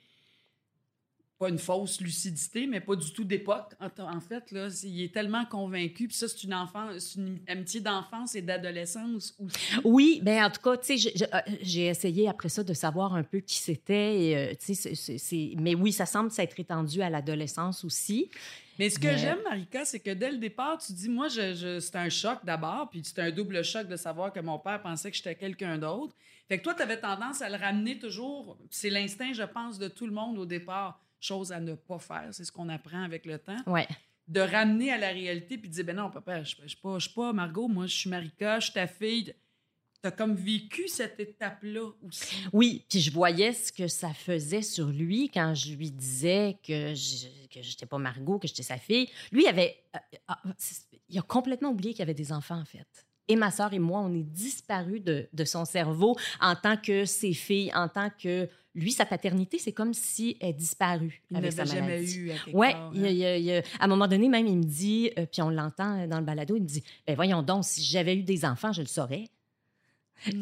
[1.39, 3.73] Pas une fausse lucidité, mais pas du tout d'époque.
[3.79, 6.07] En, fait, là, il est tellement convaincu.
[6.07, 6.55] Puis ça, c'est une,
[7.17, 9.61] une amitié d'enfance et d'adolescence aussi.
[9.83, 13.21] Oui, ben en tout cas, tu sais, euh, j'ai essayé après ça de savoir un
[13.21, 14.55] peu qui c'était.
[14.59, 18.29] euh, mais oui, ça semble s'être étendu à l'adolescence aussi.
[18.79, 21.53] Mais ce que Mais- j'aime, Marika, c'est que dès le départ, tu dis, moi, je,
[21.55, 24.81] je- c'est un choc d'abord, puis c'est un double choc de savoir que mon père
[24.81, 26.15] pensait que j'étais quelqu'un d'autre.
[26.47, 28.57] Fait que toi, tu avais tendance à le ramener toujours.
[28.69, 30.99] C'est l'instinct, je pense, de tout le monde au départ.
[31.19, 33.57] Chose à ne pas faire, c'est ce qu'on apprend avec le temps.
[33.65, 33.87] Ouais.
[34.27, 36.97] De ramener à la réalité, puis de dire, ben non, papa, je ne suis, pas-
[37.15, 39.33] pas Margot, moi, je suis Marika, je suis ta fille.
[40.03, 42.35] Tu as comme vécu cette étape-là aussi?
[42.53, 46.93] Oui, puis je voyais ce que ça faisait sur lui quand je lui disais que
[46.93, 49.09] je que j'étais pas Margot, que j'étais sa fille.
[49.31, 49.99] Lui, il avait, euh,
[50.29, 53.06] euh, c'est- il a complètement oublié qu'il y avait des enfants en fait.
[53.27, 57.05] Et ma sœur et moi, on est disparus de, de son cerveau en tant que
[57.05, 61.51] ses filles, en tant que lui, sa paternité, c'est comme si elle disparut Il avec
[61.51, 62.17] sa n'avait jamais maladie.
[62.19, 63.09] eu à Ouais, part, il hein.
[63.09, 66.19] il il à un moment donné, même, il me dit, euh, puis on l'entend dans
[66.19, 68.87] le balado, il me dit ben voyons donc, si j'avais eu des enfants, je le
[68.87, 69.25] saurais.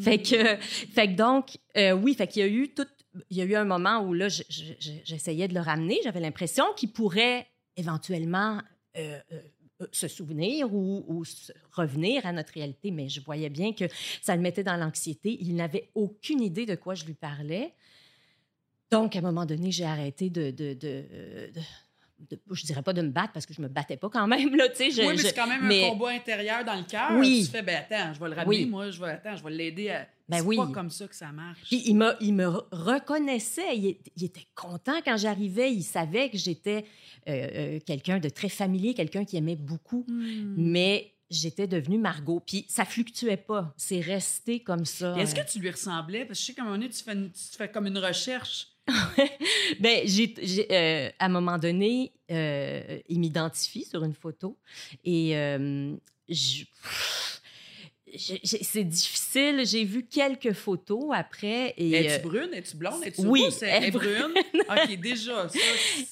[0.00, 2.86] Fait que, fait que donc, euh, oui, fait qu'il y a eu tout.
[3.30, 5.98] Il y a eu un moment où là, je- je- je- j'essayais de le ramener.
[6.04, 7.46] J'avais l'impression qu'il pourrait
[7.76, 8.58] éventuellement
[8.98, 9.40] euh, euh, euh,
[9.92, 11.22] se souvenir ou, ou
[11.72, 13.84] revenir à notre réalité, mais je voyais bien que
[14.22, 15.36] ça le mettait dans l'anxiété.
[15.40, 17.72] Il n'avait aucune idée de quoi je lui parlais.
[18.90, 21.04] Donc, à un moment donné, j'ai arrêté de, de, de,
[22.30, 24.54] de- je dirais pas de me battre parce que je me battais pas quand même
[24.56, 24.90] là, tu sais.
[24.90, 27.12] je- oui, mais c'est quand même mais- un combat intérieur dans le cœur.
[27.18, 27.42] Oui.
[27.44, 28.66] Tu fais, ben attends, je vais le ramener, Oui.
[28.66, 30.08] moi, je vais, attends, je vais l'aider à.
[30.28, 30.56] Ben c'est oui.
[30.56, 31.60] pas comme ça que ça marche.
[31.64, 36.38] Puis il me, il me re- reconnaissait, il, était content quand j'arrivais, il savait que
[36.38, 36.84] j'étais
[37.28, 40.54] euh, euh, quelqu'un de très familier, quelqu'un qui aimait beaucoup, Hmm.
[40.56, 42.40] mais j'étais devenue Margot.
[42.44, 45.16] Puis ça fluctuait pas, c'est resté comme ça.
[45.18, 46.24] Est-ce que tu lui ressemblais?
[46.24, 47.98] Parce que je sais qu'à un moment donné, tu fais, une- tu fais comme une
[47.98, 48.68] recherche.
[49.80, 50.34] Ben, j'ai,
[50.70, 54.58] euh, à un moment donné, euh, il m'identifie sur une photo
[55.04, 55.94] et euh,
[56.28, 56.64] je-
[58.16, 59.62] c'est difficile.
[59.64, 62.50] J'ai vu quelques photos après Es-tu euh, brune?
[62.54, 63.02] Es-tu blonde?
[63.04, 63.62] Es-tu oui, rousse?
[63.62, 64.32] elle est brune.
[64.68, 65.58] OK, déjà, ça.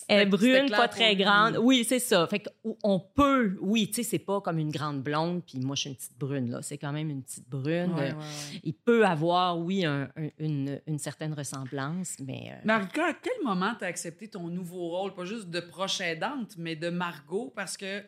[0.09, 1.57] Elle est brune, pas très grande.
[1.63, 2.27] Oui, c'est ça.
[2.27, 2.43] Fait
[2.83, 5.91] qu'on peut, oui, tu sais, c'est pas comme une grande blonde, puis moi, je suis
[5.91, 6.63] une petite brune, là.
[6.63, 7.93] C'est quand même une petite brune.
[7.95, 8.61] Ouais, ouais, ouais.
[8.65, 12.51] Il peut avoir, oui, un- un- une, une certaine ressemblance, mais...
[12.53, 16.01] euh, Marika, à quel moment tu as accepté ton nouveau rôle, pas juste de proche
[16.01, 18.03] aidante, mais de Margot, parce que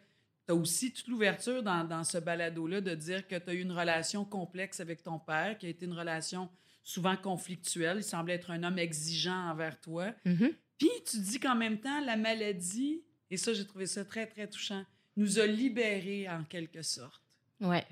[0.46, 3.60] tu as aussi toute l'ouverture dans, dans ce balado-là de dire que tu as eu
[3.60, 6.48] une relation complexe avec ton père, qui a été une relation
[6.82, 7.98] souvent conflictuelle.
[7.98, 10.12] Il semblait être un homme exigeant envers toi.
[10.24, 10.52] mhm.
[10.78, 14.46] Puis tu dis qu'en même temps, la maladie, et ça, j'ai trouvé ça très, très
[14.46, 14.84] touchant,
[15.16, 17.22] nous a libérés en quelque sorte.
[17.60, 17.84] Ouais.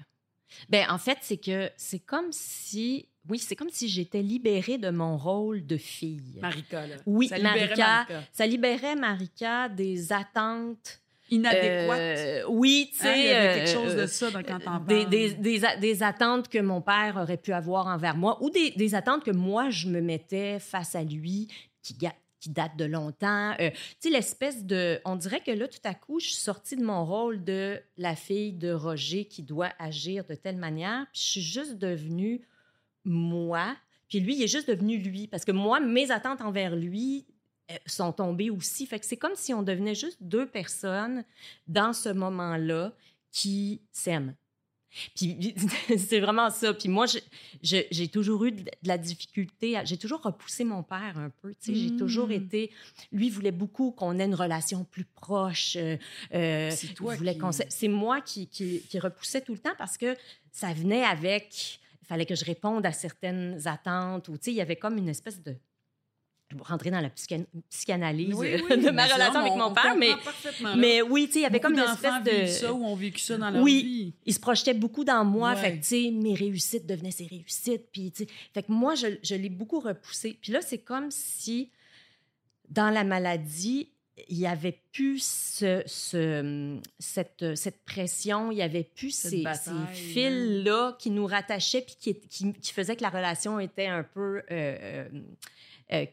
[0.69, 3.09] Ben, en fait, c'est que c'est comme si...
[3.27, 6.38] Oui, c'est comme si j'étais libérée de mon rôle de fille.
[6.43, 6.97] Marika, là.
[7.07, 7.87] Oui, Ça libérait Marika.
[7.87, 8.29] Marika.
[8.33, 11.01] Ça libérait Marika des attentes...
[11.31, 11.99] Inadéquate.
[11.99, 13.09] euh, oui, tu sais...
[13.09, 15.11] Hein, il y avait quelque chose de ça dans, quand t'en des, parles.
[15.11, 18.71] des, des, a- des attentes que mon père aurait pu avoir envers moi ou des,
[18.73, 21.49] des attentes que moi, je me mettais face à lui
[21.83, 21.97] qui,
[22.41, 23.53] qui datent de longtemps.
[23.59, 25.01] Euh, tu sais, l'espèce de...
[25.07, 28.15] On dirait que là, tout à coup, je suis sortie de mon rôle de la
[28.17, 32.43] fille de Roger qui doit agir de telle manière, puis je suis juste devenue
[33.05, 33.75] moi,
[34.09, 35.27] puis lui, il est juste devenu lui.
[35.27, 37.27] Parce que moi, mes attentes envers lui
[37.87, 38.87] sont tombées aussi.
[38.87, 41.24] Fait que c'est comme si on devenait juste deux personnes
[41.66, 42.92] dans ce moment-là
[43.31, 44.35] qui s'aiment.
[45.16, 45.55] Puis
[45.98, 46.72] c'est vraiment ça.
[46.72, 47.07] Puis moi,
[47.62, 49.77] j'ai toujours eu de, la difficulté.
[49.85, 51.50] J'ai toujours repoussé mon père un peu.
[51.55, 52.33] Tu sais, J'ai toujours Mm.
[52.33, 52.70] été.
[53.11, 55.77] Lui voulait beaucoup qu'on ait une relation plus proche.
[55.77, 55.96] euh,
[56.33, 57.38] euh, C'est toi qui-.
[57.70, 60.16] C'est moi qui, qui, qui repoussais tout le temps parce que
[60.53, 61.81] ça venait avec.
[62.03, 64.29] Il fallait que je réponde à certaines attentes.
[64.29, 65.57] Ou, tu sais, il y avait comme une espèce de.
[66.61, 69.97] Rentrer dans la psychan- psychanalyse Oui, oui, de ma relation avec on- mon on père.
[69.97, 70.11] Mais,
[70.77, 72.47] mais oui, tu sais, il y avait Beaucoup comme une espèce de.
[72.47, 73.83] ça ou ont vécu ça dans leur Oui.
[73.83, 74.12] vie.
[74.27, 75.51] il se projetait beaucoup dans moi.
[75.55, 75.57] Ouais.
[75.61, 77.87] Fait que, tu sais, mes réussites devenaient ses réussites.
[77.93, 80.38] Puis, tu sais, fait que moi, je, je l'ai beaucoup repoussé.
[80.40, 81.71] Puis là, c'est comme si,
[82.69, 83.88] dans la maladie,
[84.29, 89.75] il n'y avait plus ce, ce- cette, cette pression, il n'y avait plus ces, bataille,
[89.75, 89.88] hein.
[89.93, 94.05] ces fils-là qui nous rattachaient puis qui, qui, qui faisaient que la relation était un
[94.05, 94.37] peu...
[94.38, 95.09] euh, euh,
[95.93, 96.07] euh,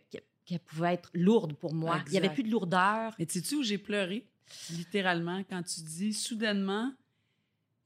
[0.46, 2.02] qu'elle- pouvait être lourde pour moi.
[2.08, 3.14] Il n'y avait plus de lourdeur.
[3.20, 4.28] Mais sais-tu où j'ai pleuré?
[4.72, 6.94] Littéralement, quand tu dis soudainement,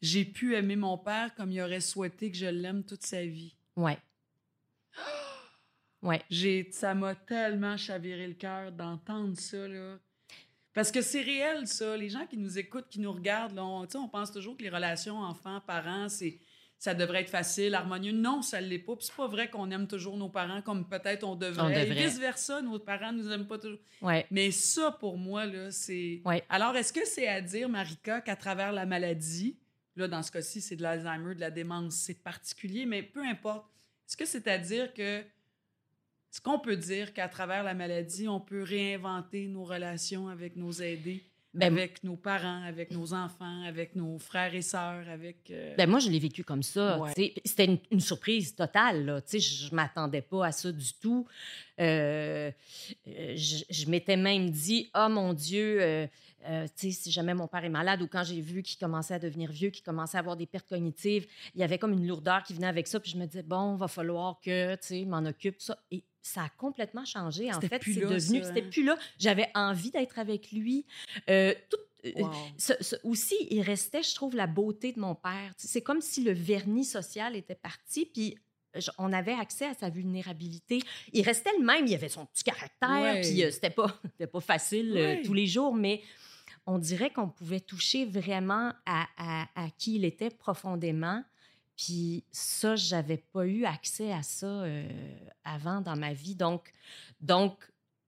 [0.02, 3.56] j'ai pu aimer mon père comme il aurait souhaité que je l'aime toute sa vie?
[3.76, 3.98] Ouais.
[6.02, 6.22] Ouais.
[6.30, 9.98] J'ai, ça m'a tellement chaviré le cœur d'entendre ça, là.
[10.74, 11.96] Parce que c'est réel, ça.
[11.98, 14.70] Les gens qui nous écoutent, qui nous regardent, là, on, on pense toujours que les
[14.70, 16.38] relations enfants-parents, c'est,
[16.78, 18.12] ça devrait être facile, harmonieux.
[18.12, 18.96] Non, ça ne l'est pas.
[18.96, 21.64] Puis c'est pas vrai qu'on aime toujours nos parents comme peut-être on devrait.
[21.64, 22.08] On Et devrait.
[22.08, 23.80] vice-versa, nos parents nous aiment pas toujours.
[24.02, 24.28] Ouais.
[24.30, 26.22] Mais ça, pour moi, là, c'est...
[26.26, 26.44] Ouais.
[26.50, 29.58] Alors, est-ce que c'est à dire, Marika, qu'à travers la maladie,
[29.96, 33.66] là, dans ce cas-ci, c'est de l'Alzheimer, de la démence, c'est particulier, mais peu importe,
[34.08, 35.20] est-ce que c'est à dire que...
[35.22, 40.74] Est-ce qu'on peut dire qu'à travers la maladie, on peut réinventer nos relations avec nos
[40.74, 41.24] aidés,
[41.56, 45.50] Ben, avec nos parents, avec nos enfants, avec nos frères et sœurs, avec...
[45.52, 47.00] euh, Ben moi, je l'ai vécu comme ça.
[47.00, 47.12] Ouais.
[47.46, 49.06] C'était une, une surprise totale.
[49.06, 49.22] Là.
[49.22, 51.26] Tu sais, Je ne m'attendais pas à ça du tout.
[51.80, 52.52] Euh,
[53.08, 56.08] euh, je je m'étais même dit, oh mon Dieu, euh,
[56.48, 59.15] euh, tu sais, si jamais mon père est malade ou quand j'ai vu qu'il commençait
[59.15, 62.08] à devenir vieux, qu'il commençait à avoir des pertes cognitives, il y avait comme une
[62.08, 63.00] lourdeur qui venait avec ça.
[63.00, 65.60] Puis je me disais, bon, va falloir que, tu sais, m'en occupe.
[65.62, 65.78] Ça.
[65.91, 67.54] Et ça a complètement changé.
[67.54, 68.98] En fait, c'est devenu, c'était plus là.
[69.20, 70.86] J'avais envie d'être avec lui.
[71.30, 71.78] Euh, tout,
[72.18, 72.24] euh,
[72.58, 75.54] ce- ce- aussi, il restait, je trouve, la beauté de mon père.
[75.58, 78.38] C'est comme si le vernis social était parti, puis
[78.98, 80.82] on avait accès à sa vulnérabilité.
[81.14, 83.22] Il restait le même, il avait son petit caractère, Ouais.
[83.22, 83.88] puis euh, c'était pas,
[84.32, 85.22] pas facile euh, Ouais.
[85.24, 86.02] tous les jours, mais
[86.66, 91.24] on dirait qu'on pouvait toucher vraiment à, à- à qui il était profondément.
[91.78, 94.88] Puis ça, j'avais pas eu accès à ça euh,
[95.44, 96.36] avant dans ma vie.
[96.36, 96.72] Donc,
[97.22, 97.58] donc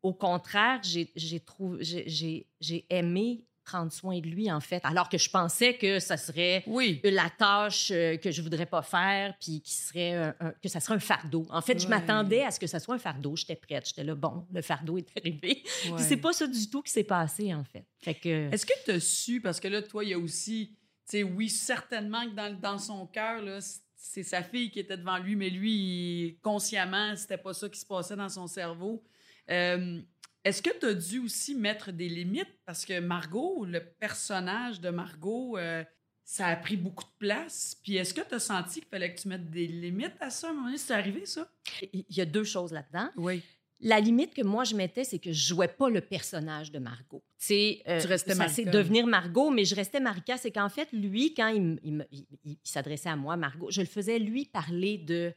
[0.03, 4.79] au contraire, j'ai j'ai trouvé- j'ai- j'ai- j'ai aimé prendre soin de lui, en fait,
[4.85, 7.01] alors que je pensais que ça serait Oui.
[7.03, 10.79] la tâche euh, que je voudrais pas faire, puis qui serait un- un- que ça
[10.79, 11.45] serait un fardeau.
[11.49, 13.35] En fait, je m'attendais à ce que ça soit un fardeau.
[13.35, 13.85] J'étais prête.
[13.85, 15.63] J'étais là, bon, le fardeau est arrivé.
[15.81, 16.01] Puis ouais.
[16.01, 17.83] c'est pas ça du tout qui s'est passé, en fait.
[17.99, 18.49] Fait que...
[18.53, 20.76] Est-ce que tu as su, parce que là, toi, il y a aussi,
[21.11, 23.41] sais, oui, certainement que dans, dans son cœur,
[23.95, 27.79] c'est sa fille qui était devant lui, mais lui, il- consciemment, c'était pas ça qui
[27.79, 29.03] se passait dans son cerveau.
[29.49, 29.99] Euh,
[30.43, 32.53] Est-ce que tu as dû aussi mettre des limites?
[32.65, 35.83] Parce que Margot, le personnage de Margot, euh,
[36.23, 37.75] ça a pris beaucoup de place.
[37.83, 40.47] Puis est-ce que tu as senti qu'il fallait que tu mettes des limites à ça?
[40.47, 40.77] À un moment donné?
[40.77, 41.49] C'est arrivé, ça?
[41.93, 43.09] Il y a deux choses là-dedans.
[43.17, 43.41] Oui.
[43.79, 47.23] La limite que moi je mettais, c'est que je jouais pas le personnage de Margot.
[47.39, 50.37] Tu sais, euh, Tu restais ça c'est devenir Margot, mais je restais Marika.
[50.37, 52.05] C'est qu'en fait, lui, quand il,
[52.63, 55.31] s'adressait à moi, Margot, je le faisais lui parler de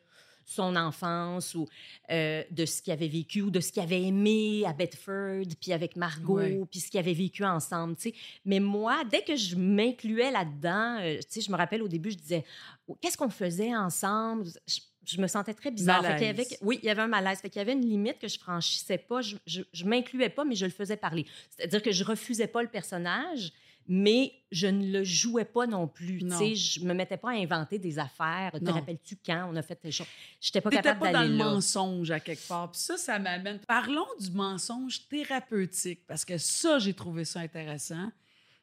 [0.44, 1.68] son enfance ou
[2.10, 5.72] euh, de ce qu'il avait vécu ou de ce qu'il avait aimé à Bedford, puis
[5.72, 7.94] avec Margot, puis ce qu'ils avaient vécu ensemble.
[7.96, 8.14] tu sais.
[8.44, 12.10] Mais moi, dès que je m'incluais là-dedans, euh, tu sais, je me rappelle au début,
[12.10, 12.44] je disais,
[12.88, 14.46] Oh, qu'est-ce qu'on faisait ensemble?
[14.66, 16.02] Je, je me sentais très bizarre.
[16.04, 16.58] Fait qu'il y avait- Malaise.
[16.62, 17.40] oui, il y avait un malaise.
[17.40, 19.20] Fait qu'il y avait une limite que je franchissais pas.
[19.22, 21.26] Je, je, je m'incluais pas, mais je le faisais parler.
[21.50, 23.52] C'est-à-dire que je refusais pas le personnage,
[23.88, 26.22] mais je ne le jouais pas non plus.
[26.22, 26.38] Non.
[26.38, 28.52] Je me mettais pas à inventer des affaires.
[28.52, 30.06] Te rappelles-tu quand on a fait des choses?
[30.40, 31.44] J'étais pas capable pas dans d'aller le là.
[31.46, 32.70] mensonge à quelque part.
[32.70, 33.58] Puis ça, ça m'amène.
[33.66, 38.10] Parlons du mensonge thérapeutique, parce que ça, j'ai trouvé ça intéressant.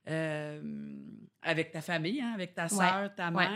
[0.10, 0.62] Euh,
[1.42, 3.48] avec ta famille, hein, avec ta sœur, ta ouais.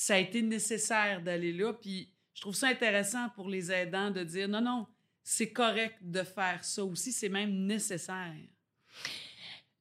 [0.00, 1.72] Ça a été nécessaire d'aller là.
[1.72, 4.86] Puis je trouve ça intéressant pour les aidants de dire non, non,
[5.24, 8.32] c'est correct de faire ça aussi, c'est même nécessaire.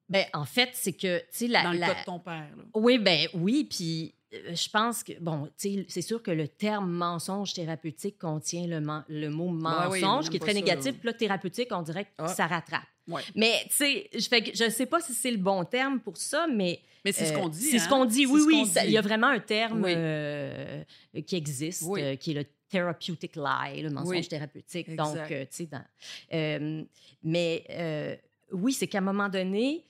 [0.10, 2.49] Ben, en fait, c'est que, tu sais, la, dans le la- cas de ton père.
[2.58, 2.63] là.
[2.73, 6.47] Oui, ben oui, puis euh, je pense que, bon, tu sais, c'est sûr que le
[6.47, 10.93] terme mensonge thérapeutique contient le, le mot oui, on mensonge, qui est très ça, négatif,
[10.97, 12.27] puis là, thérapeutique, on dirait que Ah.
[12.30, 12.84] ça rattrape.
[13.08, 13.22] Ouais.
[13.36, 16.48] Mais, tu sais, je fais je sais pas si c'est le bon terme pour ça,
[16.48, 16.82] mais...
[17.06, 17.62] Mais c'est ce euh, qu'on dit.
[17.62, 17.89] C'est ce hein?
[17.89, 18.72] qu'on dit, oui, oui.
[18.84, 19.93] Il y a vraiment un terme Oui.
[19.96, 20.84] euh,
[21.26, 22.02] qui existe, Oui.
[22.02, 24.28] euh, qui est le therapeutic lie, le mensonge Oui.
[24.28, 24.89] thérapeutique.
[24.89, 25.15] Exact.
[25.15, 26.86] Donc, tu sais, dans-
[27.24, 28.20] mais
[28.52, 29.86] oui, c'est qu'à un moment donné,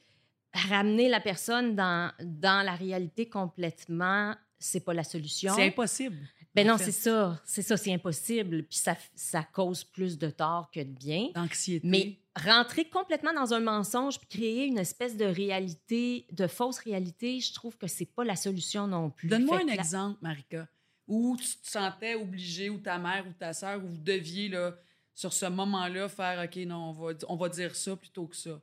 [0.53, 5.53] ramener la personne dans, dans la réalité complètement, c'est pas la solution.
[5.55, 6.17] C'est impossible.
[6.55, 7.39] Ben en non, c'est ça.
[7.45, 8.63] C'est ça, c'est impossible.
[8.63, 11.29] Puis ça, ça cause plus de tort que de bien.
[11.35, 11.87] D'anxiété.
[11.87, 17.39] Mais rentrer complètement dans un mensonge puis créer une espèce de réalité, de fausse réalité,
[17.39, 19.27] je trouve que c'est pas la solution non plus.
[19.27, 20.67] Donne-moi un la- exemple, Marika,
[21.07, 24.75] où tu te sentais obligé, ou ta mère ou ta sœur, où vous deviez, là,
[25.13, 28.59] sur ce moment-là, faire OK, non, on va, on va dire ça plutôt que ça.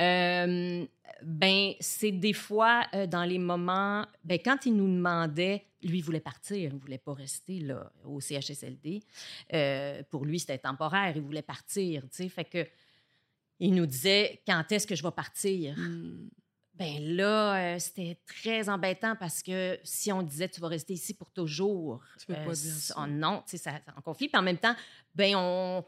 [0.00, 0.86] Euh,
[1.22, 4.06] ben, c'est des fois euh, dans les moments.
[4.24, 7.92] Ben, quand il nous demandait, lui, il voulait partir, il ne voulait pas rester là,
[8.04, 9.00] au CHSLD.
[9.52, 12.02] Euh, pour lui, c'était temporaire, il voulait partir.
[12.02, 12.28] tu sais.
[12.28, 12.66] Fait que
[13.58, 15.76] il nous disait quand est-ce que je vais partir?
[15.76, 16.28] Hmm.
[16.74, 21.30] Ben là, c'était très embêtant parce que si on disait tu vas rester ici pour
[21.30, 22.94] toujours, Tu peux pas dire ça.
[22.96, 24.28] oh non, tu sais, ça, ça en conflit.
[24.28, 24.74] Puis en même temps,
[25.14, 25.84] ben on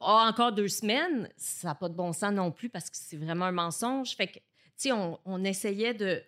[0.00, 3.16] a encore deux semaines, ça n'a pas de bon sens non plus parce que c'est
[3.16, 4.14] vraiment un mensonge.
[4.16, 4.40] Fait que, tu
[4.76, 6.22] sais, on, on essayait de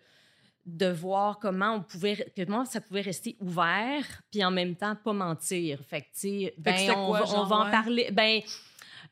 [0.65, 5.13] de voir comment on pouvait comment ça pouvait rester ouvert puis en même temps pas
[5.13, 5.79] mentir.
[5.87, 7.71] Fait que tu sais, ben on, quoi, va, on genre, va en ouais?
[7.71, 8.41] parler ben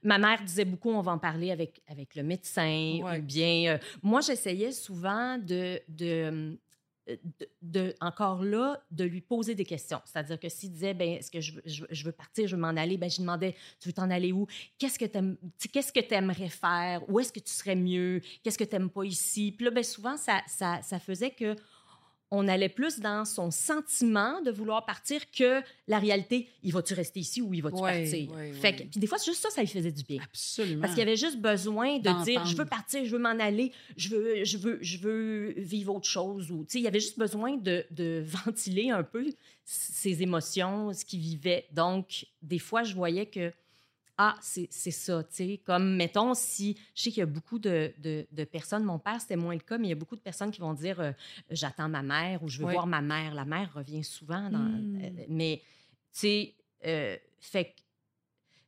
[0.04, 3.18] Ma mère disait beaucoup, on va en parler avec, avec le médecin, Ouais.
[3.18, 3.74] ou bien...
[3.74, 6.56] euh, moi, j'essayais souvent de, de,
[7.62, 10.02] de- encore là, de lui poser des questions.
[10.06, 11.54] C'est-à-dire que s'il disait, ben, est-ce que je
[12.04, 14.48] veux, partir, je veux m'en aller, ben, je demandais, tu veux t'en aller où?
[14.78, 15.18] Qu'est-ce que tu
[15.94, 17.02] que aimerais faire?
[17.10, 18.22] Où est-ce que tu serais mieux?
[18.44, 19.54] Qu'est-ce que tu n'aimes pas ici?
[19.56, 20.42] Puis là, ben, souvent, ça,
[20.82, 21.56] ça faisait que
[22.30, 27.22] on allait plus dans son sentiment de vouloir partir que la réalité, il va-tu rester
[27.22, 28.32] ici ou il va-tu Ouais, partir?
[28.32, 28.88] ouais, Fait que- ouais.
[28.92, 30.20] puis des fois, juste ça, ça lui faisait du bien.
[30.22, 30.82] Absolument.
[30.82, 34.10] Parce qu'il avait juste besoin de dire je veux partir, je veux m'en aller, je
[34.10, 36.52] veux, je veux, je veux vivre autre chose.
[36.52, 39.26] Ou, il avait juste besoin de, de ventiler un peu
[39.64, 41.66] ses émotions, ce qu'il vivait.
[41.72, 43.52] Donc, des fois, je voyais que
[44.18, 45.62] ah, c'est c'est ça, tu sais.
[45.64, 49.22] Comme, mettons, si je sais qu'il y a beaucoup de, de- de personnes, mon père,
[49.22, 51.12] c'était moins le cas, mais il y a beaucoup de personnes qui vont dire euh,
[51.52, 53.34] j'attends ma mère ou je veux voir ma mère.
[53.36, 55.00] La mère revient souvent, dans, Mm.
[55.04, 55.62] euh, mais,
[56.14, 57.82] tu sais, euh, fait que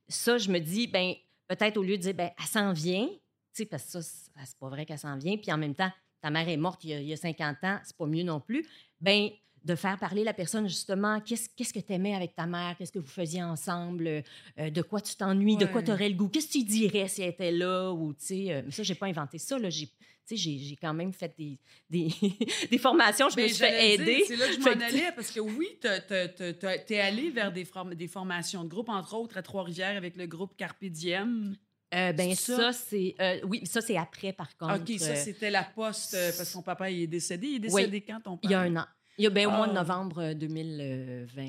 [0.07, 1.13] ça, je me dis, ben
[1.47, 3.19] peut-être au lieu de dire, ben elle s'en vient, tu
[3.53, 5.91] sais, parce que ça, c'est c'est pas vrai qu'elle s'en vient, puis en même temps,
[6.21, 8.23] ta mère est morte il y a, il y a 50 ans, c'est pas mieux
[8.23, 8.65] non plus,
[9.01, 9.29] ben
[9.65, 12.91] de faire parler la personne justement, qu'est-ce qu'est-ce que tu aimais avec ta mère, qu'est-ce
[12.91, 16.27] que vous faisiez ensemble, euh, de quoi tu t'ennuies, de quoi tu aurais le goût,
[16.29, 18.95] qu'est-ce que tu dirais si elle était là, ou tu sais, euh, mais ça, j'ai
[18.95, 19.89] pas inventé ça, là, j'ai.
[20.31, 21.57] J'ai quand même fait des,
[21.89, 22.09] des,
[22.69, 24.23] des formations, je me Ben, suis fait aider.
[24.27, 27.95] C'est là que je m'en allais, parce que oui, tu es allé vers des, form-
[27.95, 31.55] des formations de groupe, entre autres à Trois-Rivières avec le groupe Carpe Diem.
[31.95, 34.75] Euh, ben ça, c'est euh, oui, ça c'est après par contre.
[34.75, 37.47] OK, ça, Euh, c'était la poste, euh, parce que ton papa il est décédé.
[37.47, 38.51] Il est décédé quand, ton père?
[38.51, 38.85] Il y a un an.
[39.19, 39.81] Il y a ben, au mois de Ah.
[39.83, 41.43] novembre euh, 2020.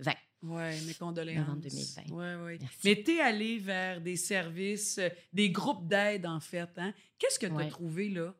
[0.00, 0.12] 20.
[0.42, 1.46] Oui, mes condoléances.
[1.46, 2.14] Novembre 2020.
[2.14, 2.58] Ouais, ouais.
[2.60, 2.78] Merci.
[2.84, 6.68] Mais tu es allé vers des services, euh, des groupes d'aide, en fait.
[6.76, 6.92] Hein?
[7.18, 7.68] Qu'est-ce que tu as Ouais.
[7.68, 8.34] trouvé là?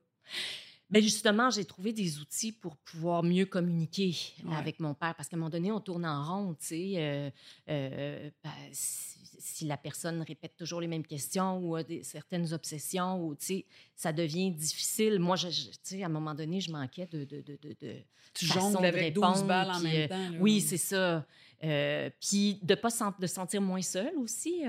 [0.93, 4.55] Ben justement, j'ai trouvé des outils pour pouvoir mieux communiquer Ouais.
[4.57, 5.15] avec mon père.
[5.17, 6.93] Parce qu'à un moment donné, on tourne en rond, tu sais.
[6.99, 7.31] euh,
[7.71, 12.53] euh, ben, si, si la personne répète toujours les mêmes questions ou a des, certaines
[12.53, 15.19] obsessions, ou, tu sais, ça devient difficile.
[15.19, 17.25] Moi, je, je- tu sais, à un moment donné, je manquais de...
[17.25, 17.97] de, de, de,
[18.35, 20.31] Tu jongles de avec 12 répondre, balles en puis, même euh, temps.
[20.31, 20.39] là.
[20.41, 21.27] Oui, c'est ça.
[21.65, 24.63] Euh, puis de pas sen- de se sentir moins seule aussi,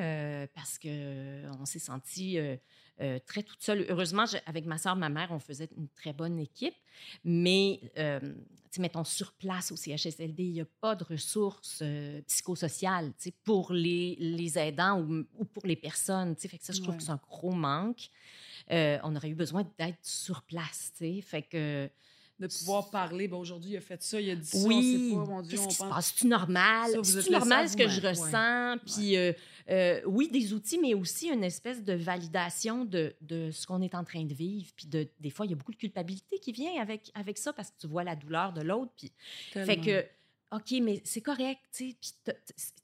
[0.55, 2.37] parce que euh, on s'est senti
[3.01, 3.85] euh, très toute seule.
[3.89, 6.75] Heureusement, je- avec ma soeur, ma mère, on faisait une très bonne équipe,
[7.23, 8.19] mais euh,
[8.79, 14.15] mettons sur place au CHSLD, il n'y a pas de ressources euh, psychosociales, pour les,
[14.19, 16.35] les aidants ou, ou pour les personnes.
[16.35, 16.97] Fait que ça, je trouve Ouais.
[16.99, 18.09] que c'est un gros manque.
[18.71, 20.91] Euh, on aurait eu besoin d'être sur place.
[21.23, 21.89] Fait que
[22.43, 23.27] De pouvoir parler.
[23.27, 24.67] Ben, Aujourd'hui, il a fait ça, il a dit ça.
[24.67, 25.15] oui.
[25.49, 26.07] Qu'est-ce on qui se passe?
[26.07, 26.91] C'est-tu normal?
[26.91, 28.77] C'est-tu laissé normal ce que je ressens?
[28.85, 29.31] Puis, euh,
[29.69, 33.95] euh, oui, des outils, mais aussi une espèce de validation de, de ce qu'on est
[33.95, 34.71] en train de vivre.
[34.75, 37.53] Puis, de, des fois, il y a beaucoup de culpabilité qui vient avec, avec ça
[37.53, 38.91] parce que tu vois la douleur de l'autre.
[38.97, 39.11] Puis,
[39.53, 40.05] fait que,
[40.55, 42.11] OK, mais c'est correct, tu sais, puis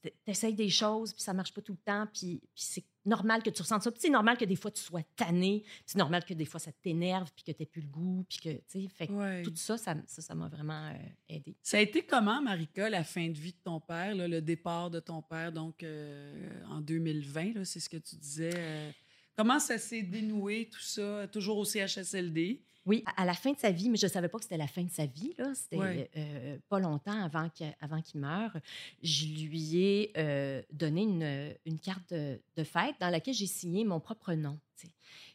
[0.02, 3.50] tu essayes des choses, puis ça marche pas tout le temps, puis, c'est normal que
[3.50, 3.92] tu ressentes ça.
[3.92, 6.72] Puis c'est normal que des fois tu sois tanné, c'est normal que des fois ça
[6.72, 9.42] t'énerve, puis que tu plus le goût, puis que, tu sais, fait que Ouais.
[9.44, 10.96] tout ça, ça ça ça m'a vraiment euh,
[11.28, 11.56] aidé.
[11.64, 14.90] Ça a été comment, Marika, la fin de vie de ton père, là, le départ
[14.90, 18.52] de ton père, donc euh, en 2020, là, c'est ce que tu disais.
[18.56, 18.92] euh,
[19.36, 22.62] comment ça s'est dénoué, tout ça, toujours au CHSLD?
[22.86, 24.68] Oui, à la fin de sa vie, mais je ne savais pas que c'était la
[24.68, 25.34] fin de sa vie.
[25.38, 25.54] là.
[25.54, 26.10] C'était Ouais.
[26.18, 28.56] euh, pas longtemps avant qu'il avant qu'il meure.
[29.04, 33.84] Je lui ai euh, donné une, une carte de, de fête dans laquelle j'ai signé
[33.86, 34.58] mon propre nom.
[34.80, 34.94] tu sais.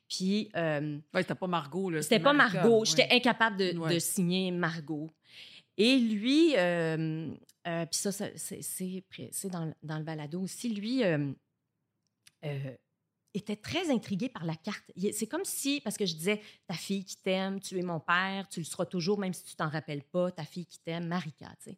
[0.09, 2.03] Puis, euh, Ouais, c'était pas Margot, là.
[2.03, 2.81] c'était pas Margot.
[2.81, 2.87] ouais.
[2.87, 3.95] J'étais incapable de, Ouais.
[3.95, 5.11] de signer Margot.
[5.77, 7.29] Et lui, euh,
[7.67, 11.03] euh, puis ça, ça, c'est c'est pré- c'est dans, le- dans le balado aussi, lui,
[11.05, 11.33] euh,
[12.45, 12.77] euh,
[13.35, 14.85] était très intrigué par la carte.
[15.13, 18.49] C'est comme si, parce que je disais, ta fille qui t'aime, tu es mon père,
[18.49, 21.49] tu le seras toujours, même si tu t'en rappelles pas, ta fille qui t'aime, Marika,
[21.63, 21.77] tu sais.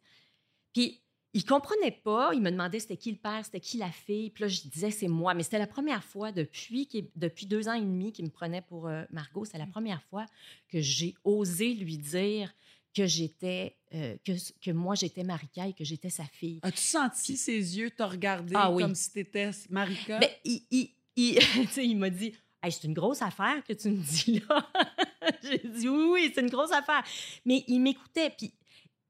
[0.73, 1.01] Puis
[1.33, 2.31] il comprenait pas.
[2.33, 4.31] Il me demandait c'était qui le père, c'était qui la fille.
[4.31, 5.33] Puis là, je disais c'est moi.
[5.33, 8.87] Mais c'était la première fois depuis, depuis deux ans et demi qu'il me prenait pour
[8.87, 9.45] euh, Margot.
[9.45, 10.25] C'est la première fois
[10.69, 12.53] que j'ai osé lui dire
[12.95, 16.59] que j'étais, euh, que, que moi j'étais Marika et que j'étais sa fille.
[16.63, 20.17] As-tu senti ses yeux te regarder ah comme si tu étais Marika?
[20.17, 21.39] Ben, il, il, il,
[21.77, 22.33] il m'a dit
[22.71, 24.69] c'est une grosse affaire que tu me dis là.
[25.43, 27.03] j'ai dit oui, oui, c'est une grosse affaire.
[27.45, 28.31] Mais il m'écoutait.
[28.31, 28.53] Puis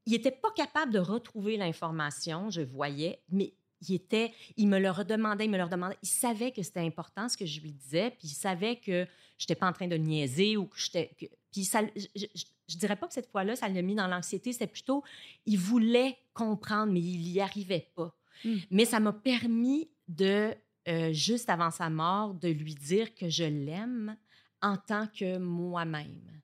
[0.06, 3.54] il n'était pas capable de retrouver l'information, je voyais, mais
[3.88, 5.98] il était, il me le redemandait, il me le redemandait.
[6.02, 9.06] Il savait que c'était important ce que je lui disais, puis il savait que
[9.38, 11.12] je n'étais pas en train de niaiser ou que j'étais.
[11.52, 14.68] Puis ça, je, ne dirais pas que cette fois-là, ça l'a mis dans l'anxiété, c'était
[14.68, 15.04] plutôt,
[15.46, 18.16] il voulait comprendre, mais il n'y arrivait pas.
[18.44, 18.58] Hmm.
[18.72, 20.56] Mais ça m'a permis de,
[20.88, 24.16] euh, juste avant sa mort, de lui dire que je l'aime
[24.62, 26.42] en tant que moi-même.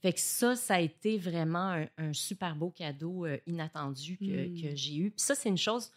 [0.00, 4.72] Fait que ça, ça a été vraiment un, super beau cadeau euh, inattendu que, que
[4.72, 4.76] hmm.
[4.76, 5.10] j'ai eu.
[5.10, 5.90] Puis ça, c'est une chose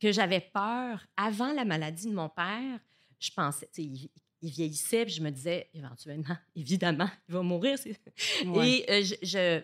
[0.00, 2.80] que j'avais peur avant la maladie de mon père.
[3.18, 4.10] Je pensais, sais, il,
[4.42, 7.78] vieillissait, puis je me disais, éventuellement, évidemment, il va mourir.
[7.86, 9.62] Et euh, je,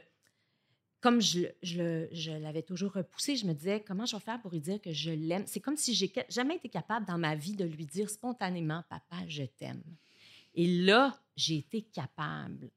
[1.00, 4.80] comme je, l'avais toujours repoussé, je me disais, comment je vais faire pour lui dire
[4.80, 5.44] que je l'aime?
[5.46, 9.16] C'est comme si j'ai jamais été capable dans ma vie de lui dire spontanément, papa,
[9.26, 9.82] je t'aime.
[10.54, 12.70] Et là, j'ai été capable.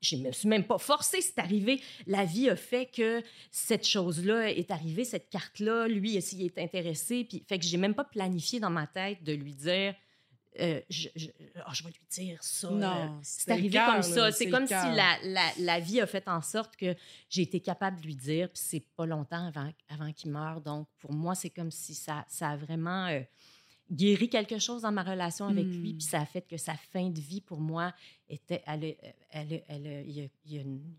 [0.00, 1.80] je ne me suis même pas forcée, c'est arrivé.
[2.06, 7.24] La vie a fait que cette chose-là est arrivée, cette carte-là, lui, s'il est intéressé.
[7.24, 9.94] Puis, fait que j'ai même pas planifié dans ma tête de lui dire.
[10.60, 11.08] Euh, je,
[11.56, 12.70] oh, je, vais lui dire ça.
[12.70, 14.30] Non, c'est arrivé comme ça.
[14.30, 16.94] C'est comme si la, la, la, vie a fait en sorte que
[17.28, 20.60] j'ai été capable de lui dire, puis c'est pas longtemps avant, avant qu'il meure.
[20.60, 23.20] Donc, pour moi, c'est comme si ça, ça a vraiment euh,
[23.94, 26.10] guéri quelque chose dans ma relation avec lui, puis hmm.
[26.10, 27.94] ça a fait que sa fin de vie, pour moi,
[28.28, 28.62] était...
[28.66, 28.96] Elle,
[29.30, 30.30] elle, elle, il,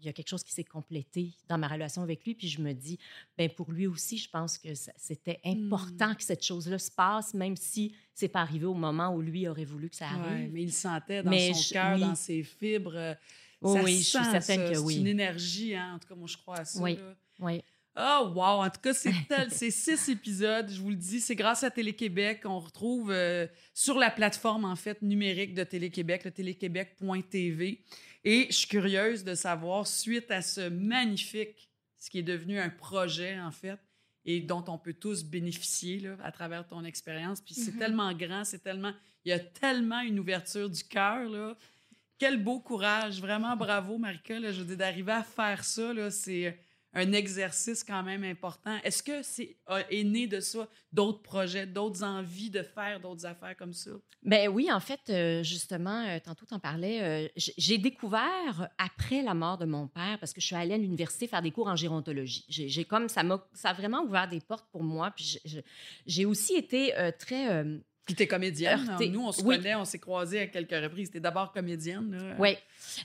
[0.02, 2.74] y a, quelque chose qui s'est complété dans ma relation avec lui, puis je me
[2.74, 2.98] dis,
[3.38, 6.16] ben pour lui aussi, je pense que c'était important hmm.
[6.16, 9.66] que cette chose-là se passe, même si c'est pas arrivé au moment où lui aurait
[9.66, 10.52] voulu que ça arrive.
[10.52, 13.16] mais il sentait dans son cœur, dans ses fibres.
[13.62, 14.96] oui, je suis certaine que oui.
[14.96, 15.96] C'est une énergie, hein?
[15.96, 16.82] en tout cas, moi, je crois à ça.
[16.82, 16.98] Oui,
[17.40, 17.62] oui.
[17.98, 18.64] Oh, wow!
[18.64, 20.70] En tout cas, c'est six épisodes.
[20.70, 22.42] Je vous le dis, c'est grâce à Télé-Québec.
[22.44, 27.82] qu'on retrouve euh, sur la plateforme, en fait, numérique de Télé-Québec, le téléquébec.tv.
[28.26, 32.70] Et je suis curieuse de savoir, suite à ce magnifique, ce qui est devenu un
[32.70, 33.80] projet, en fait,
[34.26, 37.40] et dont on peut tous bénéficier là, à travers ton expérience.
[37.40, 37.80] Puis c'est mm-hmm.
[37.80, 38.94] tellement grand, c'est tellement...
[39.24, 41.58] Il y a tellement une ouverture du cœur, là.
[42.18, 43.20] Quel beau courage!
[43.22, 44.40] Vraiment bravo, Marika.
[44.40, 46.58] Là, je veux dire, d'arriver à faire ça, là, c'est
[46.96, 48.78] un exercice quand même important.
[48.84, 49.58] Est-ce que c'est
[49.90, 53.92] est né de ça d'autres projets, d'autres envies de faire d'autres affaires comme ça?
[54.24, 59.34] Ben oui, en fait, euh, justement, euh, tantôt t'en parlais, euh, j'ai découvert après la
[59.34, 61.76] mort de mon père parce que je suis allée à l'université faire des cours en
[61.76, 62.46] gérontologie.
[62.48, 65.12] J'ai comme ça m'a ça a vraiment ouvert des portes pour moi.
[65.12, 65.40] Puis
[66.06, 67.64] j'ai aussi été très
[68.06, 68.98] puis t'es comédienne.
[69.12, 71.10] Nous, on se connaît, on s'est croisés à quelques reprises.
[71.10, 72.36] T'es d'abord comédienne.
[72.38, 72.56] Oui.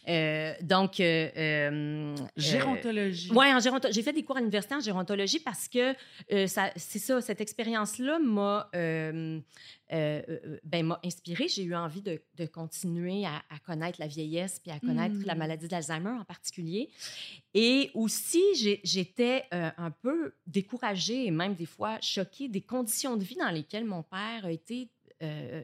[0.08, 1.00] Euh, donc.
[1.00, 3.30] Euh, euh, gérontologie.
[3.34, 3.94] oui, en gérontologie.
[3.94, 5.94] J'ai fait des cours à l'université en gérontologie parce que
[6.28, 9.42] c'est ça, cette expérience-là m'a ben,
[10.86, 11.48] m'a inspirée.
[11.48, 15.38] J'ai eu envie de, de continuer à, connaître la vieillesse puis à connaître la hmm.
[15.38, 16.90] maladie d'Alzheimer en particulier.
[17.54, 18.42] Et aussi,
[18.84, 23.84] j'étais un peu découragée et même des fois choquée des conditions de vie dans lesquelles
[23.84, 24.88] mon père a été
[25.22, 25.62] euh,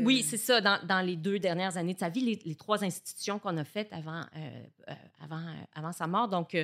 [0.00, 0.60] oui, c'est ça.
[0.60, 4.20] Dans, les deux dernières années de sa vie, les, trois institutions qu'on a faites avant,
[4.36, 5.42] euh, euh, avant,
[5.74, 6.28] avant sa mort.
[6.28, 6.56] Donc,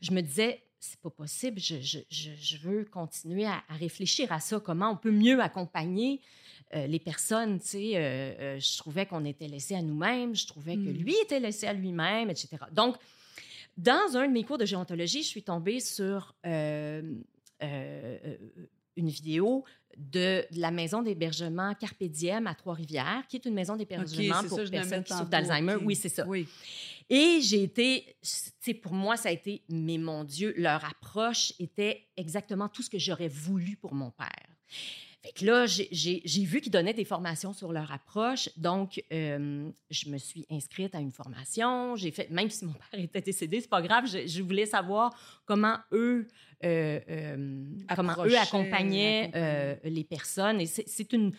[0.00, 1.58] je me disais, c'est pas possible.
[1.60, 4.60] Je, je, je, veux continuer à, réfléchir à ça.
[4.60, 6.20] Comment on peut mieux accompagner
[6.74, 7.60] les personnes.
[7.60, 10.34] Tu sais, je trouvais qu'on était laissé à nous-mêmes.
[10.34, 10.98] Je trouvais que hmm.
[10.98, 12.56] lui était laissé à lui-même, etc.
[12.72, 12.96] Donc,
[13.76, 16.34] dans un de mes cours de géontologie, je suis tombée sur
[18.96, 19.64] une vidéo
[19.96, 25.04] de, la maison d'hébergement Carpe Diem à Trois-Rivières, qui est une maison d'hébergement pour personnes
[25.04, 25.76] qui souffrent d'Alzheimer.
[25.82, 26.26] Oui, c'est ça.
[26.26, 26.46] Oui.
[27.08, 32.08] Et j'ai été, c'est pour moi, ça a été, mais mon Dieu, leur approche était
[32.16, 34.28] exactement tout ce que j'aurais voulu pour mon père.
[35.26, 38.48] Fait que là, j'ai vu qu'ils donnaient des formations sur leur approche.
[38.56, 41.96] Donc, euh, je me suis inscrite à une formation.
[41.96, 45.12] J'ai fait, même si mon père était décédé, c'est pas grave, je, voulais savoir
[45.44, 46.28] comment eux
[46.64, 50.60] euh, euh, comment eux accompagnaient euh, les personnes.
[50.60, 51.32] Et c'est une,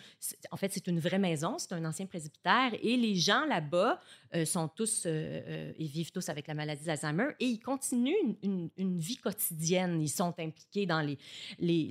[0.52, 4.00] en fait, c'est une vraie maison, c'est un ancien presbytère, et les gens là-bas
[4.46, 9.18] sont tous, ils vivent tous avec la maladie d'Alzheimer, et ils continuent une, une, vie
[9.18, 10.02] quotidienne.
[10.02, 11.18] Ils sont impliqués dans les,
[11.58, 11.88] les,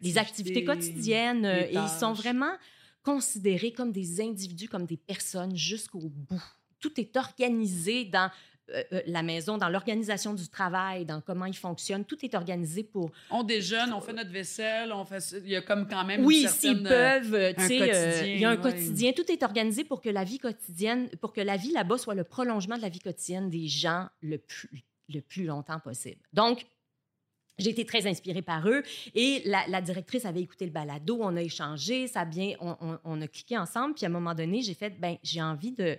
[0.00, 2.52] les, activités, quotidiennes, et ils sont vraiment
[3.02, 6.44] considérés comme des individus, comme des personnes jusqu'au bout.
[6.80, 8.30] Tout est organisé dans
[8.70, 12.04] euh, euh, la maison, dans l'organisation du travail, dans comment il fonctionne.
[12.04, 13.10] Tout est organisé pour.
[13.30, 15.18] On déjeune, on fait notre vaisselle, on fait.
[15.44, 16.24] Il y a comme quand même.
[16.24, 18.62] Oui, s'ils peuvent, euh, tu sais, euh, il y a un ouais.
[18.62, 19.12] quotidien.
[19.12, 22.24] Tout est organisé pour que la vie quotidienne, pour que la vie là-bas soit le
[22.24, 24.70] prolongement de la vie quotidienne des gens le plus,
[25.12, 26.20] le plus longtemps possible.
[26.32, 26.66] Donc,
[27.58, 28.84] j'ai été très inspirée par eux
[29.16, 32.76] et la, la directrice avait écouté le balado, on a échangé, ça a bien, on,
[32.80, 33.94] on- on a cliqué ensemble.
[33.94, 35.98] Puis à un moment donné, j'ai fait, ben j'ai envie de,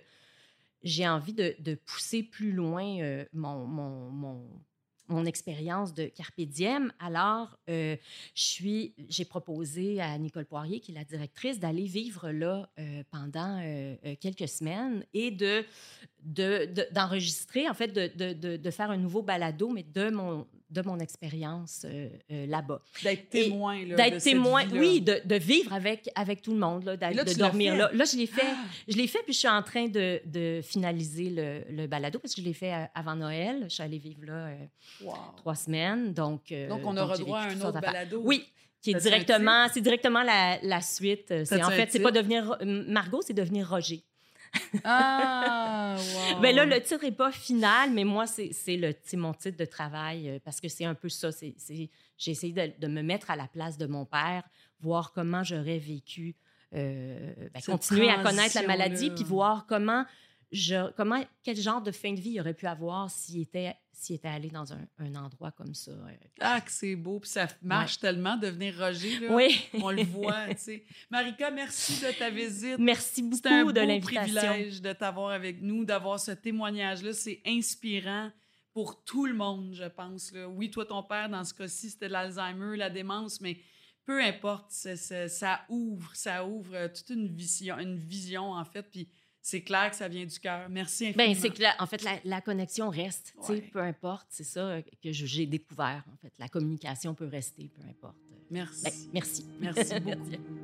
[0.84, 6.40] j'ai envie de, pousser plus loin euh, mon, expérience de Carpe.
[7.00, 7.96] Alors, euh,
[8.36, 13.60] j'ai proposé à Nicole Poirier, qui est la directrice, d'aller vivre là euh, pendant
[14.22, 15.66] quelques semaines et de,
[16.24, 21.00] de, d'enregistrer, en fait, de, de faire un nouveau balado, mais de mon, de mon
[21.00, 22.82] expérience euh, euh, là-bas.
[23.04, 27.38] D'être témoin, D'être témoin, oui, de, de vivre avec, avec tout le monde, là, de
[27.38, 27.90] dormir là.
[27.94, 28.42] Là, je l'ai fait.
[28.46, 28.66] Ah!
[28.88, 32.34] Je l'ai fait, puis je suis en train de, de finaliser le, le balado parce
[32.36, 33.64] que je l'ai fait euh, avant Noël.
[33.64, 34.56] Je suis allée vivre là euh,
[35.02, 35.14] Wow.
[35.38, 36.14] trois semaines.
[36.14, 38.22] Donc, Donc, on aura j'ai droit à un autre balado.
[38.24, 38.46] Oui,
[38.82, 41.34] qui est directement, c'est directement la, la suite.
[41.46, 44.04] C'est, en fait, c'est pas devenir Margot, c'est devenir Roger.
[44.84, 46.42] Ah, wow.
[46.42, 48.52] Ben là, le titre est pas final, mais moi, c'est,
[49.14, 51.30] mon titre de travail euh, parce que c'est un peu ça.
[51.42, 54.44] J'ai essayé de, de me mettre à la place de mon père,
[54.80, 56.36] voir comment j'aurais vécu,
[56.76, 60.06] euh, ben, continuer à connaître la maladie, puis voir comment
[60.52, 64.16] je, comment, quel genre de fin de vie il aurait pu avoir s'il était, s'il
[64.16, 65.92] était allé dans un, un endroit comme ça.
[65.92, 66.12] euh.
[66.40, 67.20] Ah, que c'est beau.
[67.20, 69.34] Puis ça marche tellement, devenir Roger, là.
[69.34, 70.86] Oui, On le voit, tu sais.
[71.10, 72.78] Marika, merci de ta visite.
[72.80, 74.22] merci C'est un beaucoup de l'invitation.
[74.48, 77.14] privilège de t'avoir avec nous, d'avoir ce témoignage-là.
[77.14, 78.32] C'est inspirant
[78.74, 80.32] pour tout le monde, je pense.
[80.32, 80.48] là.
[80.48, 83.58] Oui, toi, ton père, dans ce cas-ci, c'était l'Alzheimer, la démence, mais
[84.06, 88.64] peu importe, c'est- c'est- ça ouvre, ça ouvre euh, toute une vision, une vision en
[88.66, 89.08] fait, puis
[89.42, 90.68] c'est clair que ça vient du cœur.
[90.70, 91.32] Merci infiniment.
[91.34, 93.62] Ben, c'est que, la- en fait, la, la connexion reste, Ouais.
[93.62, 96.34] peu importe, c'est ça euh, que j'ai découvert, en fait.
[96.38, 98.18] La communication peut rester, peu importe.
[98.52, 98.84] Merci.
[98.84, 99.46] Ben, merci.
[99.60, 100.18] Merci beaucoup.
[100.30, 100.59] Merci.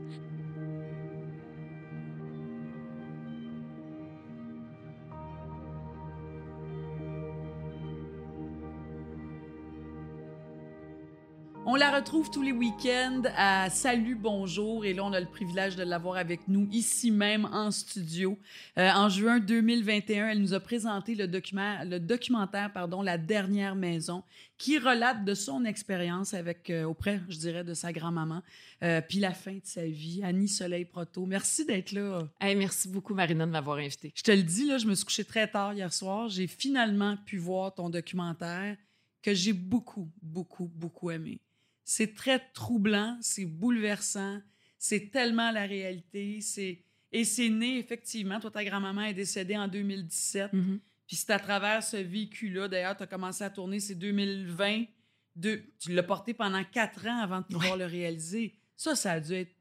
[11.76, 14.86] On la retrouve tous les week-ends à Salut, bonjour.
[14.86, 18.40] Et là, on a le privilège de l'avoir avec nous ici même en studio.
[18.78, 23.76] Euh, en juin 2021, elle nous a présenté le, document, le documentaire pardon, La dernière
[23.76, 24.24] maison,
[24.58, 28.42] qui relate de son expérience avec euh, auprès, je dirais, de sa grand-maman,
[28.82, 30.22] euh, puis la fin de sa vie.
[30.24, 32.26] Annie Soleil Proto, merci d'être là.
[32.40, 34.14] Hey, merci beaucoup, Marina, de m'avoir invitée.
[34.16, 36.30] Je te le dis, là, je me suis couchée très tard hier soir.
[36.30, 38.78] J'ai finalement pu voir ton documentaire
[39.22, 41.42] que j'ai beaucoup, beaucoup, beaucoup aimé.
[41.86, 44.42] C'est très troublant, c'est bouleversant,
[44.78, 46.42] c'est tellement la réalité.
[46.42, 46.82] C'est...
[47.12, 50.52] Et c'est né, effectivement, toi, ta grand-maman est décédée en 2017.
[50.52, 50.80] Mhm.
[51.08, 54.86] Puis c'est à travers ce vécu-là, d'ailleurs, tu as commencé à tourner, c'est 2020.
[55.36, 55.62] De...
[55.80, 58.56] Tu l'as porté pendant quatre ans avant de pouvoir le réaliser.
[58.76, 59.54] Ça, ça a dû être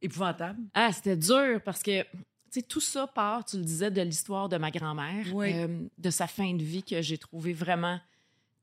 [0.00, 0.60] épouvantable.
[0.74, 2.08] Ah, c'était dur parce que, tu
[2.50, 5.52] sais, tout ça part, tu le disais, de l'histoire de ma grand-mère, Oui.
[5.52, 8.00] euh, de sa fin de vie que j'ai trouvé vraiment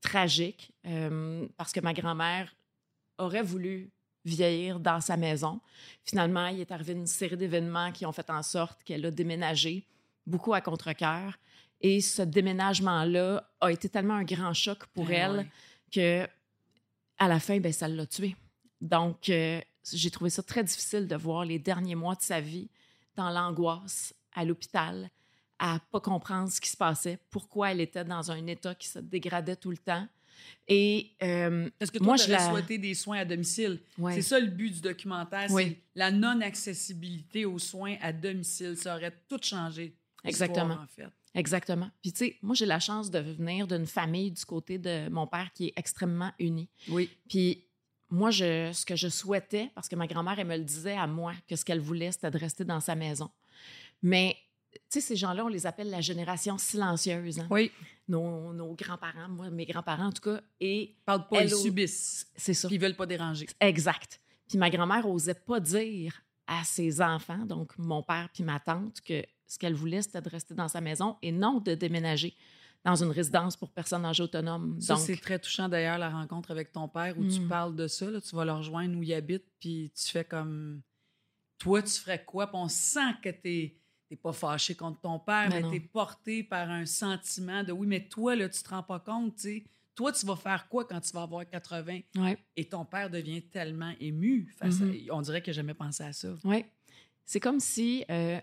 [0.07, 2.55] tragique euh, parce que ma grand-mère
[3.17, 3.91] aurait voulu
[4.23, 5.59] vieillir dans sa maison.
[6.03, 9.85] Finalement, il est arrivé une série d'événements qui ont fait en sorte qu'elle a déménagé,
[10.25, 11.37] beaucoup à contre-cœur.
[11.81, 15.49] Et ce déménagement-là a été tellement un grand choc pour Ah elle ouais.
[15.91, 16.27] que
[17.19, 18.35] à la fin, ben, ça l'a tuée.
[18.79, 19.59] Donc, euh,
[19.91, 22.69] j'ai trouvé ça très difficile de voir les derniers mois de sa vie
[23.15, 25.09] dans l'angoisse, à l'hôpital,
[25.59, 28.99] à pas comprendre ce qui se passait, pourquoi elle était dans un état qui se
[28.99, 30.07] dégradait tout le temps.
[30.67, 33.79] Et euh, Parce que toi, Moi, je la- souhaité des soins à domicile?
[33.97, 38.77] ouais, C'est ça le but du documentaire, c'est la non-accessibilité aux soins à domicile.
[38.77, 39.95] Ça aurait tout changé.
[40.23, 40.75] Exactement.
[40.75, 41.07] En fait.
[41.33, 41.89] exactement.
[42.01, 45.25] Puis tu sais, moi j'ai la chance de venir d'une famille du côté de mon
[45.27, 46.67] père qui est extrêmement unie.
[46.89, 47.09] Oui.
[47.29, 47.63] Puis
[48.09, 51.07] moi, je, ce que je souhaitais, parce que ma grand-mère, elle me le disait à
[51.07, 53.29] moi, que ce qu'elle voulait, c'était de rester dans sa maison.
[54.01, 54.37] Mais,
[54.73, 57.39] tu sais, ces gens-là, on les appelle la génération silencieuse.
[57.39, 57.47] hein.
[57.49, 57.71] Oui.
[58.07, 62.27] Nos, nos grands-parents, moi, mes grands-parents en tout cas, et Parle pas, Elle ils subissent.
[62.35, 62.67] c'est ça.
[62.71, 63.47] Ils veulent pas déranger.
[63.59, 64.21] Exact.
[64.47, 69.01] Puis ma grand-mère osait pas dire à ses enfants, donc mon père puis ma tante,
[69.01, 72.33] que ce qu'elle voulait, c'était de rester dans sa maison et non de déménager
[72.85, 74.79] dans une résidence pour personnes âgées autonomes.
[74.79, 77.47] Ça, donc, c'est très touchant d'ailleurs, la rencontre avec ton père où tu Mm.
[77.49, 78.09] parles de ça.
[78.09, 78.21] là.
[78.21, 80.81] tu vas le rejoindre où il habite, puis tu fais comme.
[81.57, 82.47] Toi, tu ferais quoi?
[82.47, 83.73] Puis on sent que tu
[84.11, 85.69] n'es pas fâché contre ton père, Mais mais non.
[85.71, 88.99] tu es porté par un sentiment de oui, mais toi, là, tu te rends pas
[88.99, 89.63] compte, tu sais.
[89.95, 91.99] Toi, tu vas faire quoi quand tu vas avoir 80?
[92.17, 92.37] ouais.
[92.55, 94.95] Et ton père devient tellement ému face Mhm.
[95.09, 95.15] à...
[95.15, 96.29] On dirait qu'il n'a jamais pensé à ça.
[96.43, 96.65] Oui.
[97.25, 98.39] c'est comme si euh,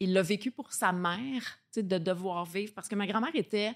[0.00, 1.42] il l'a vécu pour sa mère,
[1.72, 2.72] tu sais, de devoir vivre.
[2.74, 3.72] Parce que ma grand-mère était,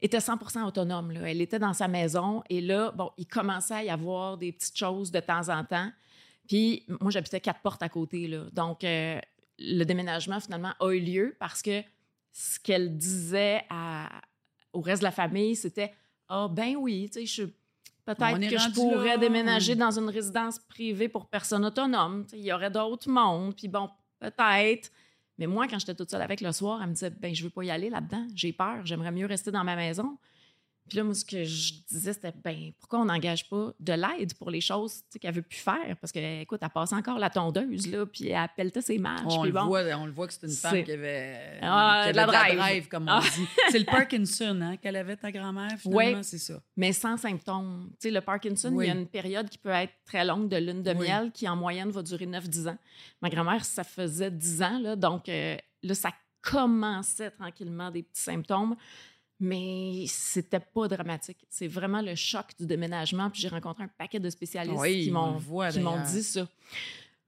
[0.00, 1.12] était 100 autonome.
[1.12, 1.30] Là.
[1.30, 4.76] Elle était dans sa maison et là, bon, il commençait à y avoir des petites
[4.78, 5.92] choses de temps en temps.
[6.48, 8.26] Puis moi, j'habitais quatre portes à côté.
[8.26, 8.46] Là.
[8.52, 9.20] Donc, euh,
[9.58, 11.82] le déménagement, finalement, a eu lieu parce que
[12.32, 14.08] ce qu'elle disait à,
[14.72, 15.92] au reste de la famille, c'était
[16.28, 17.46] Ah, ben oui, tu sais,
[18.14, 22.24] Peut-être que je pourrais déménager dans une résidence privée pour personnes autonomes.
[22.32, 23.54] Il y aurait d'autres mondes.
[23.54, 24.90] Puis bon, peut-être.
[25.36, 27.50] Mais moi, quand j'étais toute seule avec le soir, elle me disait ben je veux
[27.50, 28.26] pas y aller là-dedans.
[28.34, 28.86] J'ai peur.
[28.86, 30.16] J'aimerais mieux rester dans ma maison.
[30.88, 34.34] Puis là, moi, ce que je disais, c'était, ben, pourquoi on n'engage pas de l'aide
[34.34, 35.96] pour les choses qu'elle veut plus faire?
[36.00, 39.22] Parce que, écoute, elle passe encore la tondeuse, là, puis elle pelletait ses marches.
[39.26, 42.26] On, le, voit, on le voit que c'est une femme qui avait, ah, qui avait
[42.26, 42.88] de, la drive.
[42.88, 43.22] comme on ah.
[43.22, 43.46] dit.
[43.70, 46.60] C'est le Parkinson hein, qu'elle avait, ta grand-mère, finalement, c'est ça.
[46.76, 47.90] mais sans symptômes.
[47.92, 50.56] Tu sais, le Parkinson, il y a une période qui peut être très longue de
[50.56, 52.78] lune de miel qui, en moyenne, va durer 9-10 ans.
[53.20, 56.10] Ma grand-mère, ça faisait 10 ans, là, donc euh, là, ça
[56.40, 58.76] commençait tranquillement des petits symptômes
[59.40, 61.38] mais c'était pas dramatique.
[61.48, 63.30] C'est vraiment le choc du déménagement.
[63.30, 66.48] Puis j'ai rencontré un paquet de spécialistes qui m'ont dit ça.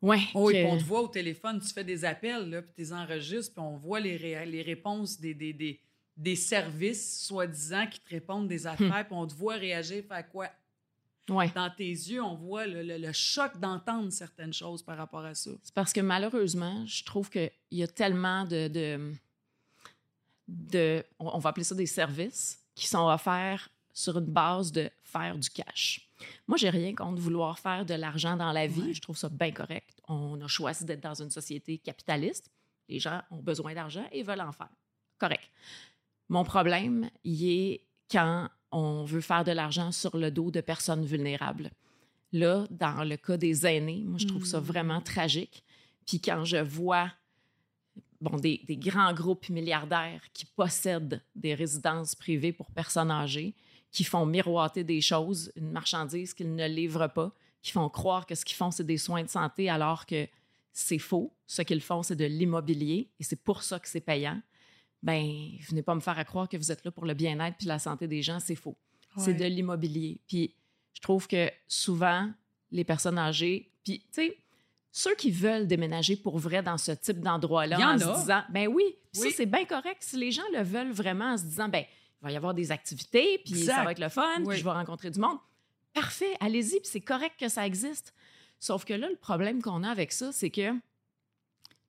[0.03, 2.93] Ouais, oui, on te voit au téléphone, tu fais des appels, là, puis tu les
[2.95, 5.79] enregistres, puis on voit les, les réponses des, des, des,
[6.17, 8.73] des services, soi-disant, qui te répondent des hum.
[8.73, 10.49] affaires, puis on te voit réagir, faire quoi?
[11.29, 11.51] Ouais.
[11.55, 15.51] Dans tes yeux, on voit le, le, choc d'entendre certaines choses par rapport à ça.
[15.63, 19.13] C'est parce que malheureusement, je trouve qu'il y a tellement de de,
[21.19, 25.51] on va appeler ça des services, qui sont offerts sur une base de faire du
[25.51, 26.09] cash.
[26.47, 28.95] Moi, j'ai rien contre vouloir faire de l'argent dans la vie.
[28.95, 30.01] Je trouve ça bien correct.
[30.09, 32.51] On a choisi d'être dans une société capitaliste.
[32.89, 34.71] Les gens ont besoin d'argent et veulent en faire.
[35.19, 35.49] Correct.
[36.29, 41.05] Mon problème, il est quand on veut faire de l'argent sur le dos de personnes
[41.05, 41.71] vulnérables.
[42.33, 44.65] Là, dans le cas des aînés, moi, je trouve ça hmm.
[44.65, 45.65] vraiment tragique.
[46.07, 47.11] Puis quand je vois
[48.21, 53.55] bon, des, grands groupes milliardaires qui possèdent des résidences privées pour personnes âgées,
[53.91, 58.35] qui font miroiter des choses, une marchandise qu'ils ne livrent pas, qui font croire que
[58.35, 60.29] ce qu'ils font, c'est des soins de santé alors que
[60.73, 61.33] c'est faux.
[61.47, 64.41] Ce qu'ils font, c'est de l'immobilier et c'est pour ça que c'est payant.
[65.03, 67.79] Ben, venez pas me faire croire que vous êtes là pour le bien-être puis la
[67.79, 68.77] santé des gens, c'est faux.
[69.17, 70.21] C'est de l'immobilier.
[70.29, 70.55] Puis
[70.93, 72.31] je trouve que souvent,
[72.71, 74.39] les personnes âgées, puis tu sais,
[74.93, 78.85] ceux qui veulent déménager pour vrai dans ce type d'endroit-là en, se disant, ben oui,
[79.13, 79.99] ça c'est bien correct.
[80.01, 81.85] Si les gens le veulent vraiment en se disant, ben
[82.23, 84.71] il va y avoir des activités, puis ça va être le fun, puis je vais
[84.71, 85.39] rencontrer du monde.
[85.95, 88.15] Parfait, allez-y, puis c'est correct que ça existe.
[88.59, 90.73] Sauf que là, le problème qu'on a avec ça, c'est que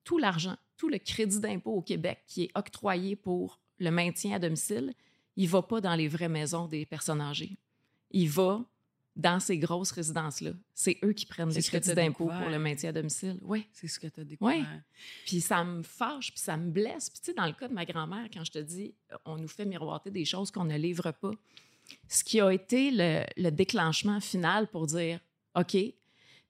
[0.04, 4.40] tout l'argent, tout le crédit d'impôt au Québec qui est octroyé pour le maintien à
[4.40, 4.94] domicile,
[5.36, 7.58] il va pas dans les vraies maisons des personnes âgées.
[8.12, 8.64] Il va
[9.16, 10.52] dans ces grosses résidences-là.
[10.74, 13.38] C'est eux qui prennent des crédits d'impôt pour le maintien à domicile.
[13.42, 13.68] Oui.
[13.74, 14.56] C'est ce que tu as découvert.
[14.56, 14.66] Oui.
[15.26, 17.10] Puis ça me fâche, puis ça me blesse.
[17.10, 18.94] Puis tu sais, dans le cas de ma grand-mère, quand je te dis,
[19.26, 21.32] on nous fait miroiter des choses qu'on ne livre pas,
[22.08, 25.20] ce qui a été le, déclenchement final pour dire,
[25.56, 25.78] OK,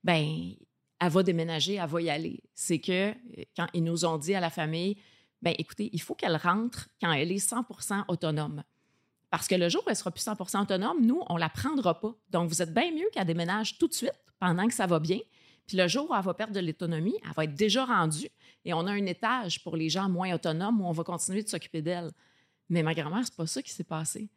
[0.04, 0.54] ben
[1.00, 2.44] elle va déménager, elle va y aller.
[2.54, 3.14] C'est que
[3.56, 4.98] quand ils nous ont dit à la famille,
[5.42, 7.66] ben écoutez, il faut qu'elle rentre quand elle est 100
[8.08, 8.64] autonome.
[9.32, 12.14] Parce que le jour où elle sera plus 100% autonome, nous, on la prendra pas.
[12.30, 15.20] Donc, vous êtes bien mieux qu'elle déménage tout de suite pendant que ça va bien.
[15.66, 18.28] Puis le jour où elle va perdre de l'autonomie, elle va être déjà rendue
[18.66, 21.48] et on a un étage pour les gens moins autonomes où on va continuer de
[21.48, 22.12] s'occuper d'elle.
[22.70, 24.28] Mais ma grand-mère, c'est pas ça qui s'est passé.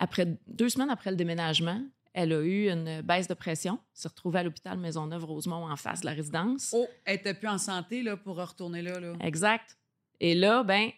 [0.00, 1.80] Après deux semaines après le déménagement,
[2.12, 6.06] elle a eu une baisse de pression, s'est retrouvée à l'hôpital Maisonneuve-Rosemont en face de
[6.06, 6.74] la résidence.
[6.76, 9.14] Oh, elle était plus en santé là, pour retourner là, là.
[9.20, 9.78] Exact.
[10.20, 10.90] Et là, ben,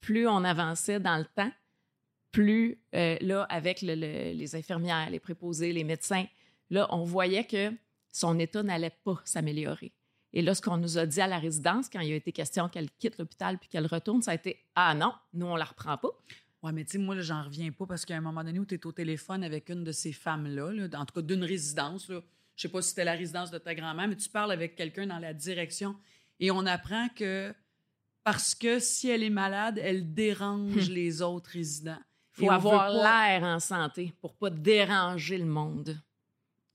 [0.00, 1.50] plus on avançait dans le temps,
[2.30, 6.26] plus euh, là, avec les infirmières, les préposés, les médecins,
[6.70, 7.72] là, on voyait que
[8.12, 9.92] son état n'allait pas s'améliorer.
[10.32, 12.68] Et là, ce qu'on nous a dit à la résidence, quand il a été question
[12.68, 15.96] qu'elle quitte l'hôpital puis qu'elle retourne, ça a été Ah non, nous, on la reprend
[15.96, 16.10] pas.
[16.62, 18.74] Oui, mais tu sais, moi, j'en reviens pas parce qu'à un moment donné où tu
[18.74, 22.20] es au téléphone avec une de ces femmes-là, en tout cas d'une résidence, là,
[22.56, 25.06] je sais pas si c'était la résidence de ta grand-mère, mais tu parles avec quelqu'un
[25.06, 25.96] dans la direction
[26.40, 27.54] et on apprend que
[28.24, 32.00] parce que si elle est malade, elle dérange les autres résidents
[32.38, 36.00] faut avoir l'air en santé pour pas déranger le monde.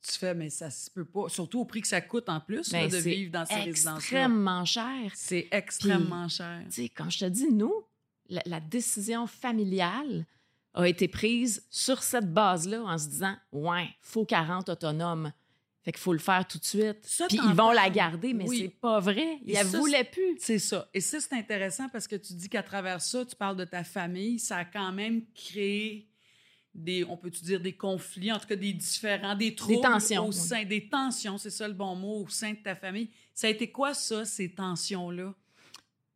[0.06, 1.30] Tu fais, mais ça se peut pas.
[1.30, 4.00] Surtout au prix que ça coûte en plus ben, de vivre dans ces résidences-là.
[4.00, 5.12] C'est extrêmement cher.
[5.14, 6.62] C'est extrêmement cher.
[6.66, 7.74] Tu sais, quand je te dis, nous,
[8.30, 10.26] la, décision familiale
[10.74, 15.32] a été prise sur cette base-là en se disant, ouais, faut 40 autonomes.
[15.84, 17.02] Fait qu'il faut le faire tout de suite.
[17.28, 19.40] Puis ils vont la garder, mais c'est pas vrai.
[19.46, 20.38] Ils ne voulaient plus.
[20.40, 20.88] C'est ça.
[20.94, 23.84] Et ça, c'est intéressant parce que tu dis qu'à travers ça, tu parles de ta
[23.84, 24.40] famille.
[24.40, 26.08] Ça a quand même créé
[26.74, 30.28] des, on peut-tu dire des conflits, en tout cas des différents, des troubles tensions, au
[30.30, 30.34] oui.
[30.34, 33.10] sein, des tensions, c'est ça le bon mot, au sein de ta famille.
[33.34, 35.34] Ça a été quoi ça, ces tensions-là?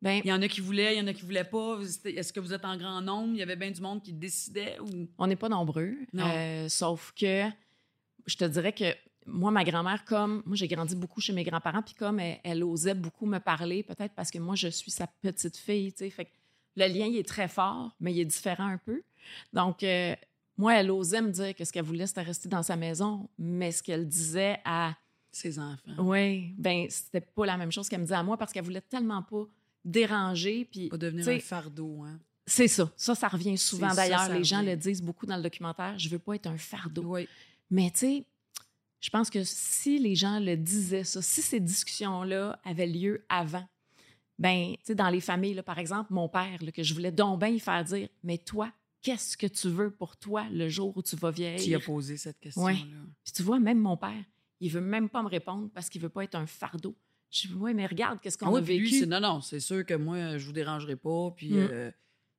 [0.01, 1.80] Ben, Il y en a qui voulaient, il y en a qui voulaient pas.
[2.05, 3.34] Est-ce que vous êtes en grand nombre?
[3.34, 5.07] Il y avait bien du monde qui décidait ou...
[5.18, 5.95] on n'est pas nombreux.
[6.13, 6.26] Non.
[6.28, 7.43] Euh, sauf que
[8.26, 8.95] je te dirais que
[9.28, 12.63] moi, ma grand-mère, comme moi, j'ai grandi beaucoup chez mes grands-parents, puis comme elle, elle
[12.63, 16.09] osait beaucoup me parler, peut-être parce que moi, je suis sa petite fille, tu sais.
[16.09, 16.32] Fait que
[16.75, 19.01] le lien, il est très fort, mais il est différent un peu.
[19.53, 20.15] Donc, euh,
[20.57, 23.71] moi, elle osait me dire que ce qu'elle voulait, c'était rester dans sa maison, mais
[23.71, 24.95] ce qu'elle disait à
[25.32, 25.91] Ses enfants.
[25.99, 28.82] Oui, ben c'était pas la même chose qu'elle me disait à moi parce qu'elle voulait
[28.82, 29.45] tellement pas
[29.86, 30.65] déranger.
[30.65, 32.19] Puis, Pas devenir un fardeau, hein?
[32.45, 32.89] c'est ça.
[32.95, 33.93] Ça, ça revient souvent.
[33.93, 35.97] D'ailleurs, les gens le disent beaucoup dans le documentaire.
[35.99, 37.03] Je veux pas être un fardeau.
[37.03, 37.28] Oui.
[37.69, 38.25] Mais tu sais,
[39.00, 43.68] je pense que si les gens le disaient ça, si ces discussions-là avaient lieu avant,
[44.39, 47.12] ben, tu sais, dans les familles, là, par exemple, mon père, là, que je voulais
[47.12, 48.72] donc bien y faire dire, mais toi,
[49.02, 51.82] qu'est-ce que tu veux pour toi le jour où tu vas Qui a vieillir?
[51.82, 52.74] posé cette question-là?
[52.74, 52.78] Ouais.
[53.24, 54.24] Puis tu vois, même mon père,
[54.60, 56.95] il veut même pas me répondre parce qu'il veut pas être un fardeau.
[57.32, 59.00] Je dis, oui, mais regarde, qu'est-ce qu'on Ah oui, a lui, vécu.
[59.00, 61.32] c'est non, non, c'est sûr que moi, je vous dérangerai pas.
[61.36, 61.68] Puis Mm.
[61.72, 61.91] euh,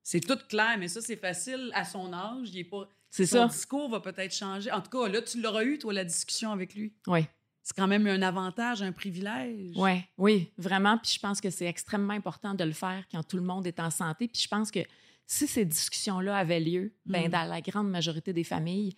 [0.02, 2.48] c'est tout clair, mais ça, c'est facile à son âge.
[2.52, 2.88] Il est pas.
[3.10, 3.54] C'est son ça.
[3.54, 4.70] discours va peut-être changer.
[4.70, 6.92] En tout cas, là, tu l'auras eu, toi, la discussion avec lui.
[7.06, 7.20] Oui.
[7.62, 9.76] C'est quand même un avantage, un privilège.
[9.76, 10.96] Ouais, oui, vraiment.
[10.98, 13.78] Puis je pense que c'est extrêmement important de le faire quand tout le monde est
[13.80, 14.26] en santé.
[14.28, 14.80] Puis je pense que
[15.26, 17.30] si ces discussions-là avaient lieu, ben Mhm.
[17.30, 18.96] dans la grande majorité des familles,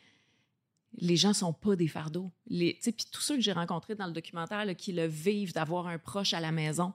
[0.99, 2.31] les gens sont pas des fardeaux.
[2.47, 5.07] Les, tu sais, puis tous ceux que j'ai rencontrés dans le documentaire là, qui le
[5.07, 6.93] vivent d'avoir un proche à la maison,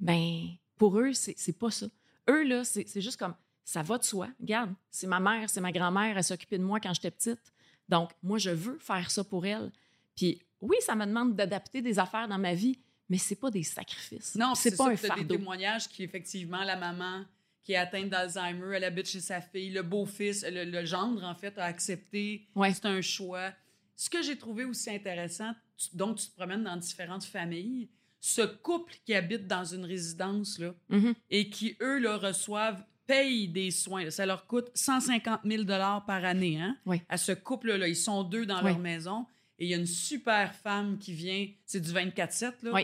[0.00, 1.86] ben pour eux, c'est pas ça.
[2.28, 3.34] Eux, là, c'est c'est juste comme
[3.64, 4.28] ça va de soi.
[4.40, 7.40] Regarde, c'est ma mère, c'est ma grand-mère, elle s'occupait de moi quand j'étais petite.
[7.88, 9.70] Donc, moi, je veux faire ça pour elle.
[10.16, 13.62] Puis oui, ça me demande d'adapter des affaires dans ma vie, mais c'est pas des
[13.62, 14.34] sacrifices.
[14.34, 15.36] Non, c'est pas ça, un t'as des fardeau.
[15.36, 17.24] témoignages qui, effectivement, la maman
[17.62, 21.34] qui est atteinte d'Alzheimer, elle habite chez sa fille, le beau-fils, le, le gendre, en
[21.34, 22.46] fait, a accepté.
[22.54, 22.72] Ouais.
[22.74, 23.52] C'est un choix.
[23.96, 27.88] Ce que j'ai trouvé aussi intéressant, tu- donc tu te promènes dans différentes familles,
[28.20, 31.14] ce couple qui habite dans une résidence, là, Mhm.
[31.30, 34.10] et qui, eux, là, reçoivent, payent des soins.
[34.10, 36.76] Ça leur coûte 150 000 par année, hein?
[36.86, 37.00] Oui.
[37.08, 37.86] À ce couple-là.
[37.88, 38.70] Ils sont deux dans Oui.
[38.70, 39.26] leur maison.
[39.58, 42.72] Et il y a une super femme qui vient, c'est du 24-7, là.
[42.72, 42.82] Oui.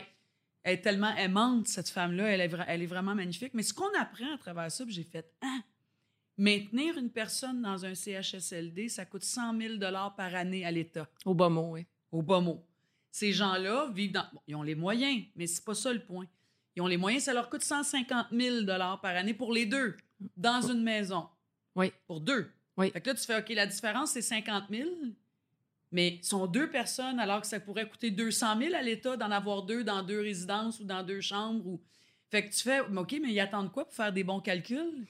[0.62, 2.24] Elle est tellement aimante, cette femme-là.
[2.28, 3.54] Elle est, vra- elle est vraiment magnifique.
[3.54, 5.58] Mais ce qu'on apprend à travers ça, j'ai fait, ah,
[6.36, 9.74] maintenir une personne dans un CHSLD, ça coûte 100 000
[10.16, 11.86] par année à l'État Au bas mot, oui.
[12.12, 12.64] au bas mot.
[13.10, 14.24] Ces gens-là vivent dans.
[14.32, 16.26] bon, ils ont les moyens, mais c'est pas ça le point.
[16.76, 19.96] Ils ont les moyens, ça leur coûte 150 000 par année pour les deux,
[20.36, 21.26] dans une maison.
[21.74, 21.92] Oui.
[22.06, 22.50] Pour deux.
[22.76, 22.90] Oui.
[22.90, 24.88] Fait que là, tu fais, OK, la différence, c'est 50 000,
[25.92, 29.62] mais sont deux personnes alors que ça pourrait coûter 200 000 à l'État d'en avoir
[29.62, 31.66] deux dans deux résidences ou dans deux chambres.
[31.66, 31.80] Ou...
[32.30, 35.06] Fait que tu fais, OK, mais ils attendent quoi pour faire des bons calculs?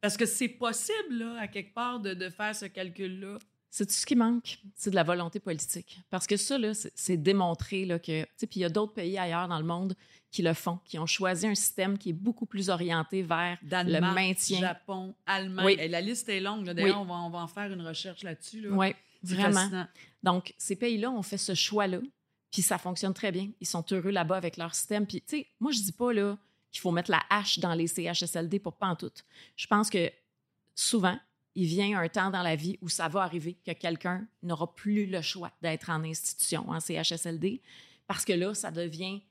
[0.00, 3.38] Parce que c'est possible, là, à quelque part, de, de faire ce calcul-là.
[3.70, 6.00] C'est tout ce qui manque, c'est de la volonté politique.
[6.08, 8.24] Parce que ça, là, c'est- démontré là, que.
[8.38, 9.94] Puis il y a d'autres pays ailleurs dans le monde
[10.36, 14.00] qui le font, qui ont choisi un système qui est beaucoup plus orienté vers le
[14.00, 14.60] maintien.
[14.60, 15.64] Japon, Allemagne.
[15.64, 15.76] Oui.
[15.78, 16.66] Et la liste est longue.
[16.66, 17.02] D'ailleurs, Oui.
[17.02, 18.60] on, va, on va en faire une recherche là-dessus.
[18.60, 18.68] Là.
[18.70, 18.88] Oui,
[19.22, 19.54] vraiment.
[19.54, 19.86] fascinant.
[20.22, 22.00] Donc, ces pays-là ont fait ce choix-là,
[22.52, 23.48] puis ça fonctionne très bien.
[23.62, 25.06] Ils sont heureux là-bas avec leur système.
[25.06, 26.36] Puis, tu sais, moi, je dis pas là
[26.70, 29.10] qu'il faut mettre la hache dans les CHSLD pour pas en tout.
[29.56, 30.12] Je pense que
[30.74, 31.18] souvent,
[31.54, 35.06] il vient un temps dans la vie où ça va arriver que quelqu'un n'aura plus
[35.06, 37.62] le choix d'être en institution, en CHSLD,
[38.06, 39.22] parce que là, ça devient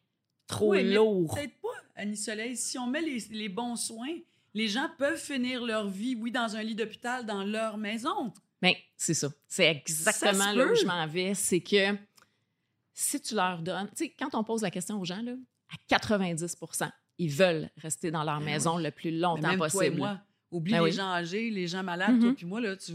[0.47, 1.33] trop Oui, lourd.
[1.35, 2.55] Peut-être pas, Annie Soleil.
[2.57, 4.15] Si on met les, les bons soins,
[4.53, 8.31] les gens peuvent finir leur vie, oui, dans un lit d'hôpital, dans leur maison.
[8.61, 9.29] Mais Ben, c'est ça.
[9.47, 11.33] C'est exactement Ça là où je m'en vais.
[11.33, 11.95] C'est que
[12.93, 13.87] si tu leur donnes.
[13.95, 15.33] Tu sais, quand on pose la question aux gens, là,
[15.69, 19.67] à 90% ils veulent rester dans leur Ben maison le plus Mais longtemps même toi
[19.67, 19.97] et possible.
[19.97, 20.19] moi,
[20.51, 20.91] oublie Ben les oui.
[20.91, 22.35] gens âgés, les gens malades, toi Mhm.
[22.35, 22.91] puis moi, là, tu,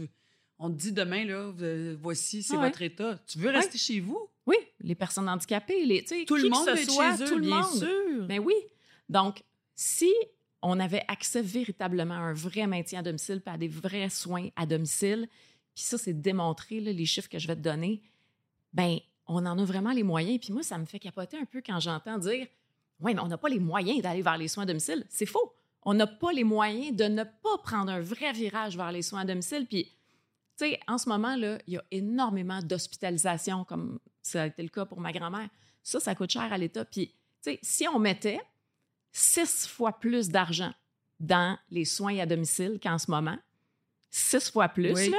[0.59, 2.67] on te dit demain, là, euh, voici, c'est Ah ouais.
[2.67, 3.19] votre état.
[3.27, 4.19] Tu veux rester chez vous?
[4.47, 7.23] Oui, les personnes handicapées, les, tu sais, Tout qui le que monde ce soit, chez
[7.23, 7.77] eux, tout le bien monde.
[7.77, 8.25] sûr.
[8.27, 8.55] Ben oui.
[9.09, 9.43] Donc,
[9.75, 10.11] si
[10.61, 14.49] on avait accès véritablement à un vrai maintien à domicile, puis à des vrais soins
[14.55, 15.27] à domicile,
[15.73, 18.01] puis ça, c'est démontré, là, les chiffres que je vais te donner,
[18.73, 20.39] ben on en a vraiment les moyens.
[20.39, 22.47] Puis moi, ça me fait capoter un peu quand j'entends dire
[22.99, 25.05] Oui, mais on n'a pas les moyens d'aller vers les soins à domicile.
[25.09, 25.53] C'est faux.
[25.83, 29.21] On n'a pas les moyens de ne pas prendre un vrai virage vers les soins
[29.21, 29.65] à domicile.
[29.67, 29.91] Puis, tu
[30.65, 34.69] sais, en ce moment, là, il y a énormément d'hospitalisation, comme ça a été le
[34.69, 35.49] cas pour ma grand-mère.
[35.83, 36.85] Ça, ça coûte cher à l'État.
[36.85, 38.39] Puis, tu sais, si on mettait
[39.11, 40.73] six fois plus d'argent
[41.19, 43.37] dans les soins à domicile qu'en ce moment,
[44.09, 45.09] six fois plus, Oui.
[45.09, 45.17] là,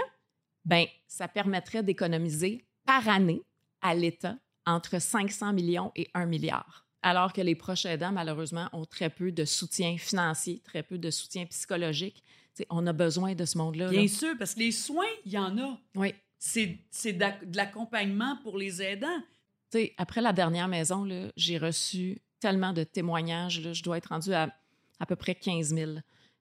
[0.65, 3.43] ben, ça permettrait d'économiser par année
[3.81, 4.37] à l'État
[4.67, 6.87] entre 500 millions et 1 milliard.
[7.03, 11.11] Alors que les proches aidants, malheureusement, ont très peu de soutien financier, très peu de
[11.11, 12.23] soutien psychologique.
[12.55, 13.89] sais, on a besoin de ce monde-là.
[13.91, 14.09] Bien là.
[14.09, 15.79] sûr, parce que les soins, il y en a.
[15.97, 16.15] Oui.
[16.45, 19.23] C'est de l'accompagnement pour les aidants.
[19.97, 23.61] Après la dernière maison, j'ai reçu tellement de témoignages.
[23.61, 24.49] là, je dois être rendue à
[24.99, 25.93] à peu près 15 000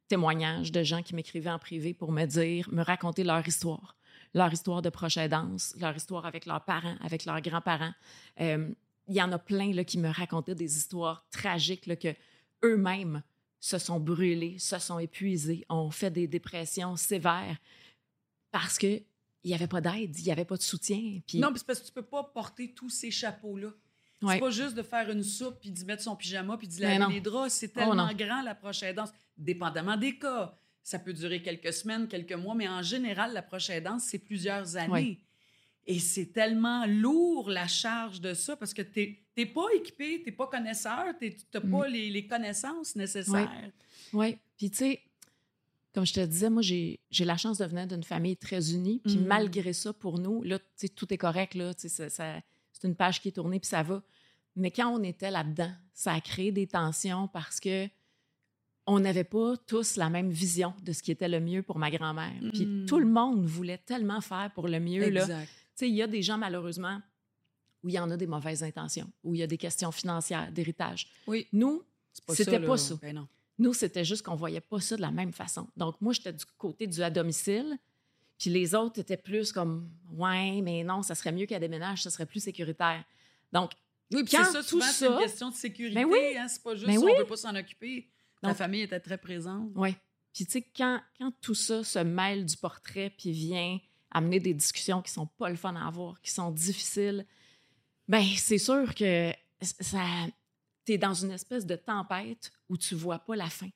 [0.08, 3.96] témoignages de gens qui m'écrivaient en privé pour me dire, me raconter leur histoire,
[4.36, 7.94] leur histoire de proche aidance, leur histoire avec leurs parents, avec leurs grands-parents.
[8.40, 8.70] Euh,
[9.08, 12.14] Il y en a plein là, qui me racontaient des histoires tragiques là, que
[12.64, 13.24] eux-mêmes
[13.60, 17.58] se sont brûlés, se sont épuisés, ont fait des dépressions sévères
[18.52, 19.02] parce que
[19.44, 21.20] il n'y avait pas d'aide, il n'y avait pas de soutien.
[21.28, 23.70] Puis, Non, c'est parce que tu peux pas porter tous ces chapeaux-là.
[24.22, 24.36] Ouais.
[24.36, 27.12] C'est pas juste de faire une soupe puis d'y mettre son pyjama puis d'y laver
[27.12, 27.52] les draps.
[27.54, 30.56] C'est Oh, tellement grand la prochaine danse, dépendamment des cas.
[30.84, 34.76] Ça peut durer quelques semaines, quelques mois, mais en général, la prochaine danse, c'est plusieurs
[34.78, 34.92] années.
[34.92, 35.18] Ouais.
[35.88, 40.30] Et c'est tellement lourd la charge de ça parce que tu n'es pas équipé, tu
[40.30, 41.72] n'es pas connaisseur, tu n'as Mm.
[41.72, 43.72] pas les, les connaissances nécessaires.
[44.14, 44.38] Oui.
[44.58, 45.02] Puis, tu sais,
[45.94, 49.00] comme je te disais, moi, j'ai la chance de venir d'une famille très unie.
[49.04, 49.26] Puis, Mhm.
[49.26, 51.74] malgré ça, pour nous, là, tu sais, tout est correct, là.
[51.74, 54.02] Tu sais, ça- ça- c'est une page qui est tournée, puis ça va.
[54.56, 57.88] Mais quand on était là-dedans, ça a créé des tensions parce que
[58.88, 61.92] on n'avait pas tous la même vision de ce qui était le mieux pour ma
[61.92, 62.34] grand-mère.
[62.54, 62.86] Puis, Mhm.
[62.88, 65.22] tout le monde voulait tellement faire pour le mieux, là.
[65.22, 65.48] Exact.
[65.48, 67.00] Tu sais, il y a des gens, malheureusement,
[67.84, 70.52] où il y en a des mauvaises intentions, où il y a des questions financières,
[70.52, 71.08] d'héritage.
[71.28, 71.48] Oui.
[71.54, 71.84] Nous,
[72.14, 72.68] C'est pas C'était là.
[72.68, 72.96] pas ça.
[73.02, 73.28] Ben non.
[73.60, 75.68] Nous, c'était juste qu'on voyait pas ça de la même façon.
[75.78, 77.78] Donc, moi, j'étais du côté du à domicile,
[78.40, 82.10] puis les autres étaient plus comme Ouais, mais non, ça serait mieux qu'elle déménage, ça
[82.10, 83.04] serait plus sécuritaire.
[83.54, 83.72] Donc,
[84.12, 85.96] Oui, puis Quand c'est ça, souvent, c'est une question de sécurité.
[86.04, 86.38] Ben oui.
[86.38, 87.12] hein, c'est pas juste Ben on oui.
[87.18, 88.10] veut pas s'en occuper.
[88.42, 89.70] La famille était très présente.
[89.76, 89.96] ouais.
[90.34, 93.78] Puis, tu sais, quand, quand tout ça se mêle du portrait, puis vient
[94.12, 97.26] amener des discussions qui sont pas le fun à avoir, qui sont difficiles,
[98.08, 99.32] ben c'est sûr que
[99.62, 100.00] ça.
[100.86, 103.70] T'es dans une espèce de tempête où tu vois pas la fin.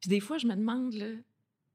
[0.00, 1.06] Puis des fois, je me demande, là,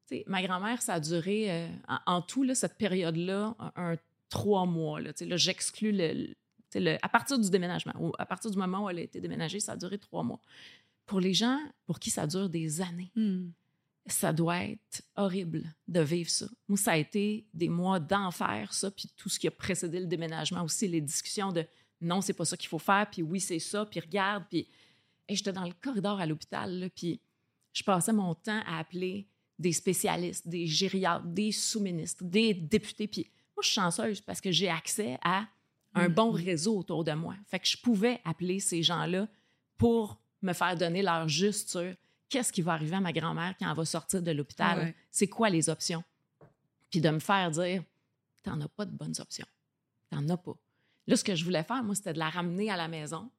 [0.08, 3.96] tu ma grand-mère, ça a duré euh, en, en tout, là, cette période-là, un, un
[4.30, 5.00] trois mois.
[5.00, 6.34] Là, Tu j'exclus le,
[6.72, 7.94] tu le- à partir du déménagement.
[8.00, 10.40] ou à partir du moment où elle a été déménagée, ça a duré trois mois.
[11.06, 13.50] Pour les gens pour qui ça dure des années, Hmm.
[14.08, 16.48] ça doit être horrible de vivre ça.
[16.68, 20.08] Moi, ça a été des mois d'enfer, ça, puis tout ce qui a précédé le
[20.08, 21.66] déménagement aussi, les discussions de
[22.02, 24.68] non, c'est pas ça qu'il faut faire, puis oui, c'est ça, puis regarde, puis
[25.28, 27.20] et j'étais dans le corridor à l'hôpital, puis
[27.74, 29.28] je passais mon temps à appeler
[29.58, 34.52] des spécialistes, des gériatres, des sous-ministres, des députés, puis moi, je suis chanceuse parce que
[34.52, 35.48] j'ai accès à
[35.96, 37.36] un bon réseau autour de moi.
[37.48, 39.28] Fait que je pouvais appeler ces gens-là
[39.78, 41.94] pour me faire donner leur juste sur
[42.28, 44.96] qu'est-ce qui va arriver à ma grand-mère quand elle va sortir de l'hôpital, Ouais.
[45.10, 46.04] c'est quoi les options.
[46.92, 47.82] Puis de me faire dire,
[48.44, 49.48] t'en as pas de bonnes options.
[50.10, 50.56] T'en as pas.
[51.08, 53.30] Là, ce que je voulais faire, moi, c'était de la ramener à la maison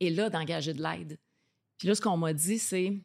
[0.00, 1.18] et là, d'engager de l'aide.
[1.78, 3.00] Puis là, ce qu'on m'a dit, c'est,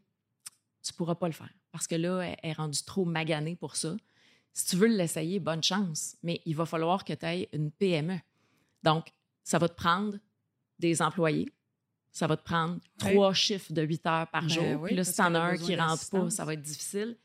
[0.83, 3.95] tu pourras pas le faire parce que là, elle est rendue trop maganée pour ça.
[4.53, 8.19] Si tu veux l'essayer, bonne chance, mais il va falloir que tu aies une PME.
[8.81, 9.11] Donc,
[9.43, 10.17] ça va te prendre
[10.79, 11.53] des employés,
[12.11, 14.81] ça va te prendre trois chiffres de 8 heures par Ben jour.
[14.81, 17.15] oui, Puis là, si t'en as un qui rentre pas, ça va être difficile.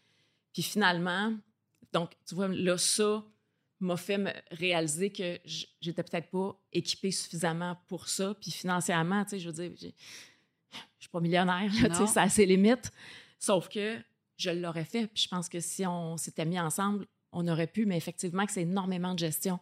[0.52, 1.34] Puis finalement,
[1.92, 3.24] donc, tu vois, là, ça
[3.84, 8.34] m'a fait me réaliser que j'étais peut-être pas équipée suffisamment pour ça.
[8.40, 9.88] Puis financièrement, tu sais, je veux dire, je
[11.00, 12.92] suis pas millionnaire, là, tu sais, ça a ses limites.
[13.38, 13.98] Sauf que
[14.36, 15.06] je l'aurais fait.
[15.08, 18.52] Puis je pense que si on s'était mis ensemble, on aurait pu, mais effectivement, que
[18.52, 19.58] c'est énormément de gestion.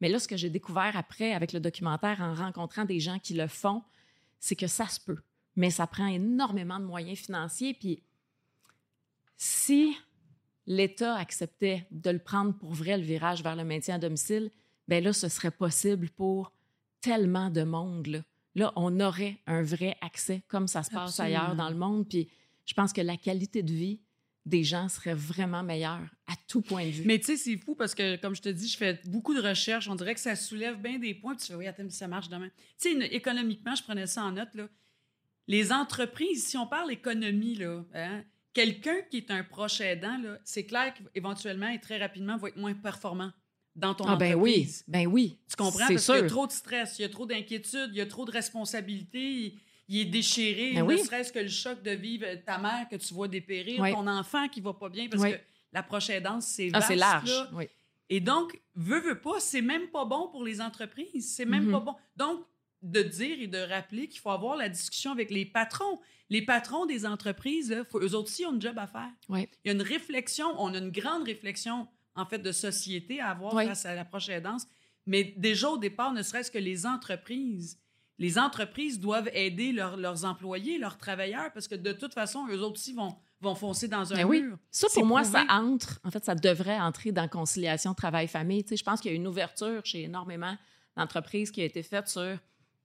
[0.00, 3.34] Mais là, ce que j'ai découvert après avec le documentaire, en rencontrant des gens qui
[3.34, 3.82] le font,
[4.40, 5.22] c'est que ça se peut.
[5.54, 7.74] Mais ça prend énormément de moyens financiers.
[7.74, 8.02] Puis
[9.36, 9.96] si
[10.66, 14.50] l'État acceptait de le prendre pour vrai, le virage vers le maintien à domicile,
[14.88, 16.52] ben là, ce serait possible pour
[17.00, 18.06] tellement de monde.
[18.06, 18.22] Là,
[18.54, 21.40] Là, on aurait un vrai accès, comme ça se passe Absolument.
[21.40, 22.08] ailleurs dans le monde.
[22.08, 22.28] Puis
[22.66, 24.00] je pense que la qualité de vie
[24.44, 27.04] des gens serait vraiment meilleure à tout point de vue.
[27.06, 29.40] Mais tu sais, c'est fou parce que, comme je te dis, je fais beaucoup de
[29.40, 29.88] recherches.
[29.88, 31.34] On dirait que ça soulève bien des points.
[31.34, 32.50] Puis tu fais, oui, attends, ça marche demain.
[32.80, 34.52] Tu sais, économiquement, je prenais ça en note.
[34.54, 34.68] Là.
[35.46, 40.64] Les entreprises, si on parle économie, là, hein, quelqu'un qui est un proche aidant, c'est
[40.64, 43.30] clair qu'éventuellement et très rapidement va être moins performant
[43.74, 45.38] dans ton ah ben oui, ben oui.
[45.48, 45.78] Tu comprends?
[45.88, 48.06] Parce qu'il y a trop de stress, il y a trop d'inquiétude, il y a
[48.06, 50.98] trop de responsabilités, il, il est déchiré, Ben ne oui.
[50.98, 53.92] serait-ce que le choc de vivre ta mère que tu vois dépérir, Oui.
[53.92, 55.32] ton enfant qui va pas bien, parce Oui.
[55.32, 55.38] que
[55.72, 57.48] la prochaine danse, c'est Ah, vaste, c'est large.
[57.54, 57.64] Oui.
[58.10, 61.34] Et donc, veut, veut pas, c'est même pas bon pour les entreprises.
[61.34, 61.72] C'est même Mhm.
[61.72, 61.94] pas bon.
[62.16, 62.44] Donc,
[62.82, 65.98] de dire et de rappeler qu'il faut avoir la discussion avec les patrons.
[66.32, 69.10] Les patrons des entreprises, là, faut, eux autres aussi ont un job à faire.
[69.28, 73.28] Il y a une réflexion, on a une grande réflexion, en fait, de société à
[73.28, 74.66] avoir face à la prochaine danse.
[75.04, 77.78] Mais déjà, au départ, ne serait-ce que les entreprises,
[78.18, 82.76] les entreprises doivent aider leurs employés, leurs travailleurs, parce que de toute façon, eux autres
[82.76, 84.52] aussi vont, vont foncer dans un Ben mur.
[84.52, 84.58] oui.
[84.70, 86.00] Ça, pour moi, ça entre.
[86.02, 88.62] En fait, ça devrait entrer dans conciliation travail-famille.
[88.62, 90.56] Tu sais, je pense qu'il y a une ouverture chez énormément
[90.96, 92.38] d'entreprises qui a été faite sur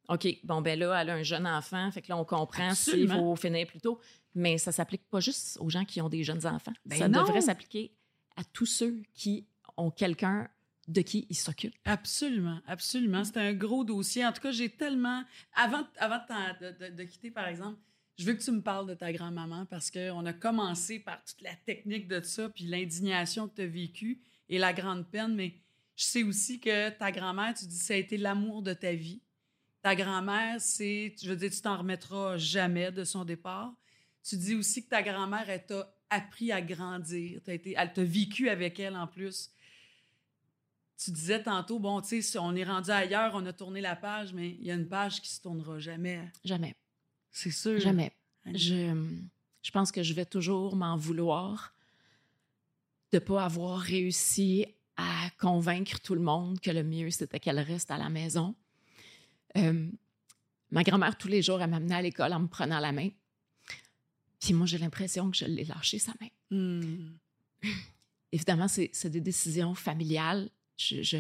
[0.10, 3.10] OK, bon, ben là, elle a un jeune enfant, fait que là, on comprend s'il
[3.10, 4.00] faut finir plus tôt.
[4.36, 6.74] Mais ça s'applique pas juste aux gens qui ont des jeunes enfants.
[6.86, 7.22] Ben ça non.
[7.24, 7.92] devrait s'appliquer
[8.36, 9.48] à tous ceux qui
[9.78, 10.48] ont quelqu'un
[10.88, 11.76] de qui ils s'occupent.
[11.86, 13.24] Absolument, absolument.
[13.26, 14.26] C'est un gros dossier.
[14.26, 15.24] En tout cas, j'ai tellement.
[15.56, 16.20] Avant, avant
[16.62, 17.78] de- de quitter, par exemple,
[18.18, 21.42] je veux que tu me parles de ta grand-maman parce qu'on a commencé par toute
[21.42, 25.56] la technique de ça, puis l'indignation que tu as vécue et la grande peine, mais
[25.98, 29.22] je sais aussi que ta grand-mère, tu dis, ça a été l'amour de ta vie.
[29.82, 33.74] Ta grand-mère, c'est, je veux dire, tu t'en remettras jamais de son départ.
[34.24, 37.42] Tu dis aussi que ta grand-mère, elle t'a appris à grandir.
[37.44, 39.52] T'as été, elle t'a vécu avec elle en plus.
[40.98, 44.34] Tu disais tantôt, bon, tu sais, on est rendu ailleurs, on a tourné la page,
[44.34, 46.32] mais il y a une page qui se tournera jamais.
[46.44, 46.76] Jamais.
[47.32, 47.80] C'est sûr.
[47.80, 48.12] Jamais.
[48.46, 48.52] Hein?
[48.56, 49.22] Je,
[49.62, 51.74] je pense que je vais toujours m'en vouloir
[53.12, 54.66] de ne pas avoir réussi
[54.98, 58.56] à convaincre tout le monde que le mieux, c'était qu'elle reste à la maison.
[59.56, 59.90] Euh,
[60.72, 63.10] ma grand-mère, tous les jours, elle m'amenait à l'école en me prenant la main.
[64.40, 66.28] Puis moi, j'ai l'impression que je l'ai lâché sa main.
[66.52, 67.16] Hmm.
[68.32, 70.50] Évidemment, c'est c'est des décisions familiales.
[70.78, 71.18] Je, je,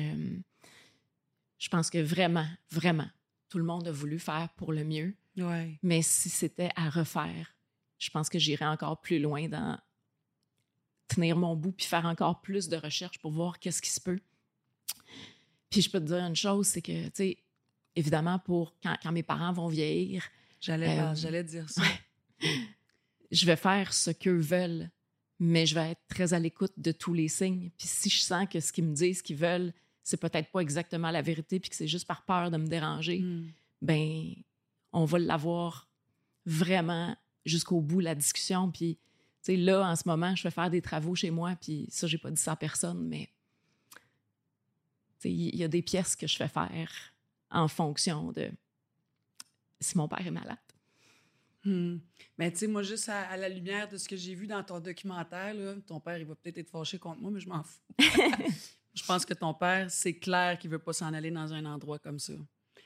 [1.58, 3.10] je pense que vraiment, vraiment,
[3.50, 5.16] tout le monde a voulu faire pour le mieux.
[5.38, 5.80] Ouais.
[5.82, 7.56] Mais si c'était à refaire,
[7.98, 9.80] je pense que j'irais encore plus loin dans
[11.08, 14.20] tenir mon bout puis faire encore plus de recherches pour voir qu'est-ce qui se peut.
[15.70, 17.38] Puis je peux te dire une chose, c'est que, tu sais,
[17.98, 20.24] évidemment, pour quand, quand mes parents vont vieillir,
[20.60, 21.84] J'allais, Euh, j'allais dire ça.
[23.32, 24.90] je vais faire ce qu'eux veulent,
[25.40, 27.70] mais je vais être très à l'écoute de tous les signes.
[27.78, 29.72] Puis si je sens que ce qu'ils me disent, ce qu'ils veulent,
[30.04, 33.20] c'est peut-être pas exactement la vérité, puis que c'est juste par peur de me déranger,
[33.20, 33.48] Hmm.
[33.82, 34.34] ben
[34.94, 35.88] on va l'avoir
[36.46, 40.70] vraiment jusqu'au bout la discussion puis tu sais là en ce moment je vais faire
[40.70, 43.30] des travaux chez moi puis ça j'ai pas dit ça à personne mais
[45.24, 46.90] il y a des pièces que je fais faire
[47.52, 48.50] en fonction de
[49.80, 50.58] si mon père est malade
[51.64, 51.98] Hmm.
[52.38, 54.64] Mais tu sais, moi, juste à, à la lumière de ce que j'ai vu dans
[54.64, 57.62] ton documentaire, là, ton père, il va peut-être être fâché contre moi, mais je m'en
[57.62, 57.82] fous.
[58.94, 62.00] je pense que ton père, c'est clair qu'il veut pas s'en aller dans un endroit
[62.00, 62.32] comme ça.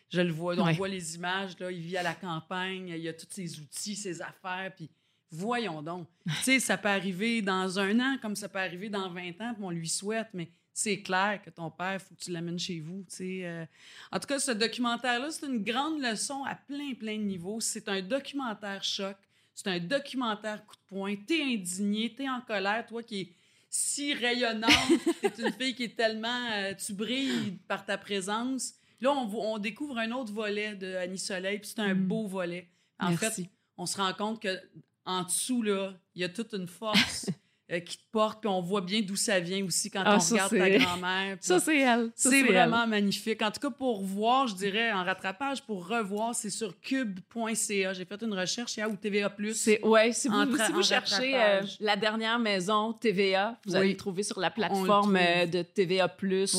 [0.10, 0.74] Je le vois, on Ouais.
[0.74, 4.20] voit les images, là, il vit à la campagne, il a tous ses outils, ses
[4.22, 4.90] affaires, puis
[5.30, 6.08] voyons donc.
[6.26, 9.54] tu sais, ça peut arriver dans un an comme ça peut arriver dans 20 ans,
[9.54, 12.60] puis on lui souhaite, mais c'est clair que ton père, il faut que tu l'amènes
[12.60, 13.66] chez vous, euh.
[14.12, 17.60] En tout cas, ce documentaire-là, c'est une grande leçon à plein, plein de niveaux.
[17.60, 19.18] C'est un documentaire choc,
[19.54, 21.16] c'est un documentaire coup de poing.
[21.28, 23.30] T'es indigné, t'es en colère, toi qui es
[23.70, 24.72] si rayonnante,
[25.22, 26.50] t'es une fille qui est tellement...
[26.54, 28.74] euh, tu brilles par ta présence.
[29.00, 32.04] Là, on, on découvre un autre volet de Annie Soleil, puis c'est un Mm.
[32.08, 32.68] beau volet.
[33.00, 33.44] En Merci.
[33.44, 34.60] fait, on se rend compte que
[35.06, 37.26] en dessous, là, il y a toute une force
[37.72, 40.20] euh, qui te porte, puis on voit bien d'où ça vient aussi quand Ah, on
[40.20, 41.38] ça, regarde ta grand-mère.
[41.40, 42.46] ça c'est elle c'est elle.
[42.48, 43.42] vraiment magnifique.
[43.42, 47.94] En tout cas, pour voir, je dirais, en rattrapage, pour revoir, c'est sur cube.ca.
[47.94, 49.32] J'ai fait une recherche, il y a ou TVA+.
[49.54, 53.86] c'est ouais si vous, En si vous cherchez euh, la dernière maison TVA vous allez
[53.88, 53.92] Oui.
[53.94, 56.14] le trouver sur la plateforme euh, de TVA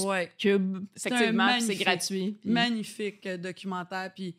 [0.05, 0.33] Ouais.
[0.39, 4.11] Cube C'est effectivement gratuit Magnifique documentaire.
[4.15, 4.35] Puis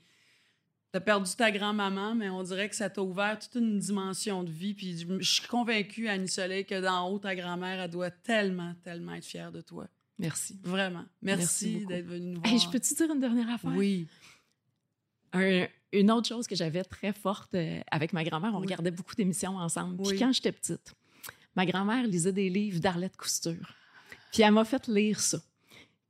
[0.94, 4.52] t'as perdu ta grand-maman, mais on dirait que ça t'a ouvert toute une dimension de
[4.52, 4.76] vie.
[4.76, 9.16] Puis je suis convaincue, Annie Soleil, que d'en haut, ta grand-mère, elle doit tellement, tellement
[9.16, 9.88] être fière de toi.
[10.20, 11.04] merci Vraiment.
[11.24, 12.54] Merci d'être venue nous voir.
[12.54, 13.72] Hey, je peux-tu dire une dernière affaire?
[13.76, 14.08] Oui.
[15.34, 18.66] Un- une autre chose que j'avais très forte euh, avec ma grand-mère, on Oui.
[18.66, 19.98] regardait beaucoup d'émissions ensemble.
[20.08, 20.94] Puis quand j'étais petite,
[21.56, 23.74] ma grand-mère lisait des livres d'Arlette Couture.
[24.32, 25.40] Puis elle m'a fait lire ça.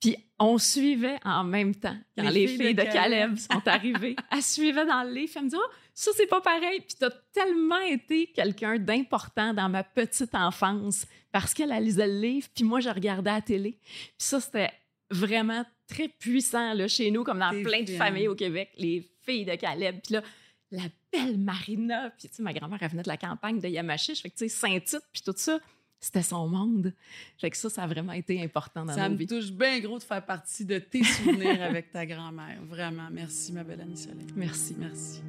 [0.04, 1.96] Puis on suivait en même temps.
[2.18, 5.32] Quand les, filles, de, Caleb sont arrivées, elle suivait dans le livre.
[5.38, 6.82] Elle me dit, oh, ça, c'est pas pareil.
[6.82, 12.20] Puis t'as tellement été quelqu'un d'important dans ma petite enfance parce qu'elle elle lisait le
[12.20, 13.78] livre, puis moi, je regardais à la télé.
[13.82, 14.72] Puis ça, c'était
[15.10, 18.72] vraiment très puissant là, chez nous, comme dans plein de familles au Québec.
[18.78, 20.02] Les filles de Caleb.
[20.04, 20.24] Puis là,
[20.72, 22.10] la belle Marina.
[22.18, 24.22] Puis, tu sais, ma grand-mère, elle venait de la campagne de Yamachiche.
[24.22, 25.60] Fait que, tu sais, Saint-Tite, puis tout ça,
[26.06, 26.94] c'était son monde.
[27.38, 29.28] Fait que ça, ça a vraiment été important dans Ça nos me vies.
[29.28, 32.60] touche bien gros de faire partie de tes souvenirs avec ta grand-mère.
[32.68, 33.08] Vraiment.
[33.12, 34.28] Merci, ma belle Annie Soleil.
[34.36, 34.76] Merci.
[34.78, 35.22] Merci.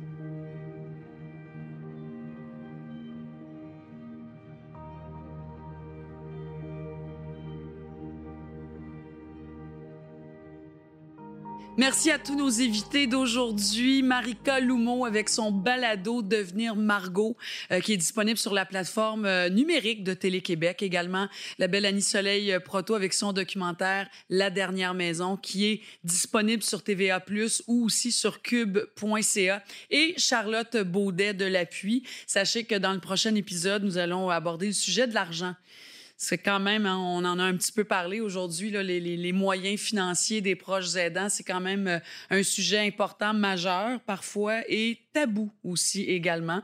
[11.76, 14.04] Merci à tous nos invités d'aujourd'hui.
[14.04, 17.36] Marika Loumeau avec son balado Devenir Margot,
[17.72, 20.84] euh, qui est disponible sur la plateforme euh, numérique de Télé-Québec.
[20.84, 25.80] Également, la belle Annie Soleil euh, Proto avec son documentaire La dernière maison, qui est
[26.04, 27.20] disponible sur TVA+,
[27.66, 29.64] ou aussi sur cube.ca.
[29.90, 32.04] Et Charlotte Baudet de l'Appui.
[32.28, 35.56] Sachez que dans le prochain épisode, nous allons aborder le sujet de l'argent
[36.16, 40.40] c'est quand même, hein, on en a un petit peu parlé aujourd'hui, les, moyens financiers
[40.40, 41.98] des proches aidants, c'est quand même euh,
[42.30, 46.62] un sujet important, majeur parfois, et tabou aussi également.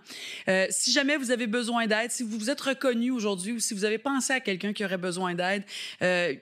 [0.49, 3.75] Euh, si jamais vous avez besoin d'aide, si vous vous êtes reconnu aujourd'hui ou si
[3.75, 5.65] vous avez pensé à quelqu'un qui aurait besoin d'aide,
[6.03, 6.35] euh,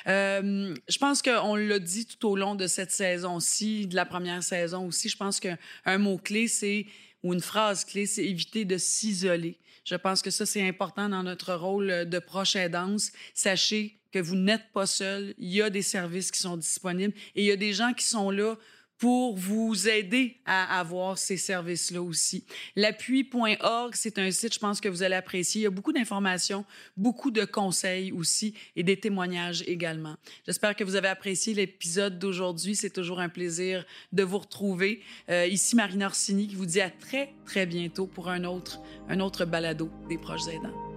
[0.08, 4.44] Euh, je pense qu'on l'a dit tout au long de cette saison-ci, de la première
[4.44, 5.10] saison aussi.
[5.10, 6.86] Je pense qu'un mot-clé, c'est,
[7.24, 9.60] ou une phrase clé, c'est éviter de s'isoler.
[9.84, 13.12] Je pense que ça, c'est important dans notre rôle de proche aidance.
[13.34, 15.34] Sachez que vous n'êtes pas seul.
[15.38, 18.06] Il y a des services qui sont disponibles et il y a des gens qui
[18.06, 18.56] sont là
[18.98, 22.46] pour vous aider à avoir ces services-là aussi.
[22.76, 25.62] L'appui.org, c'est un site, je pense que vous allez apprécier.
[25.62, 26.66] Il y a beaucoup d'informations,
[26.96, 30.16] beaucoup de conseils aussi et des témoignages également.
[30.46, 32.76] J'espère que vous avez apprécié l'épisode d'aujourd'hui.
[32.76, 35.02] C'est toujours un plaisir de vous retrouver.
[35.30, 38.80] Euh, ici, Marina Orsini qui vous dit à très, très bientôt pour un autre,
[39.10, 40.95] un autre balado des proches aidants.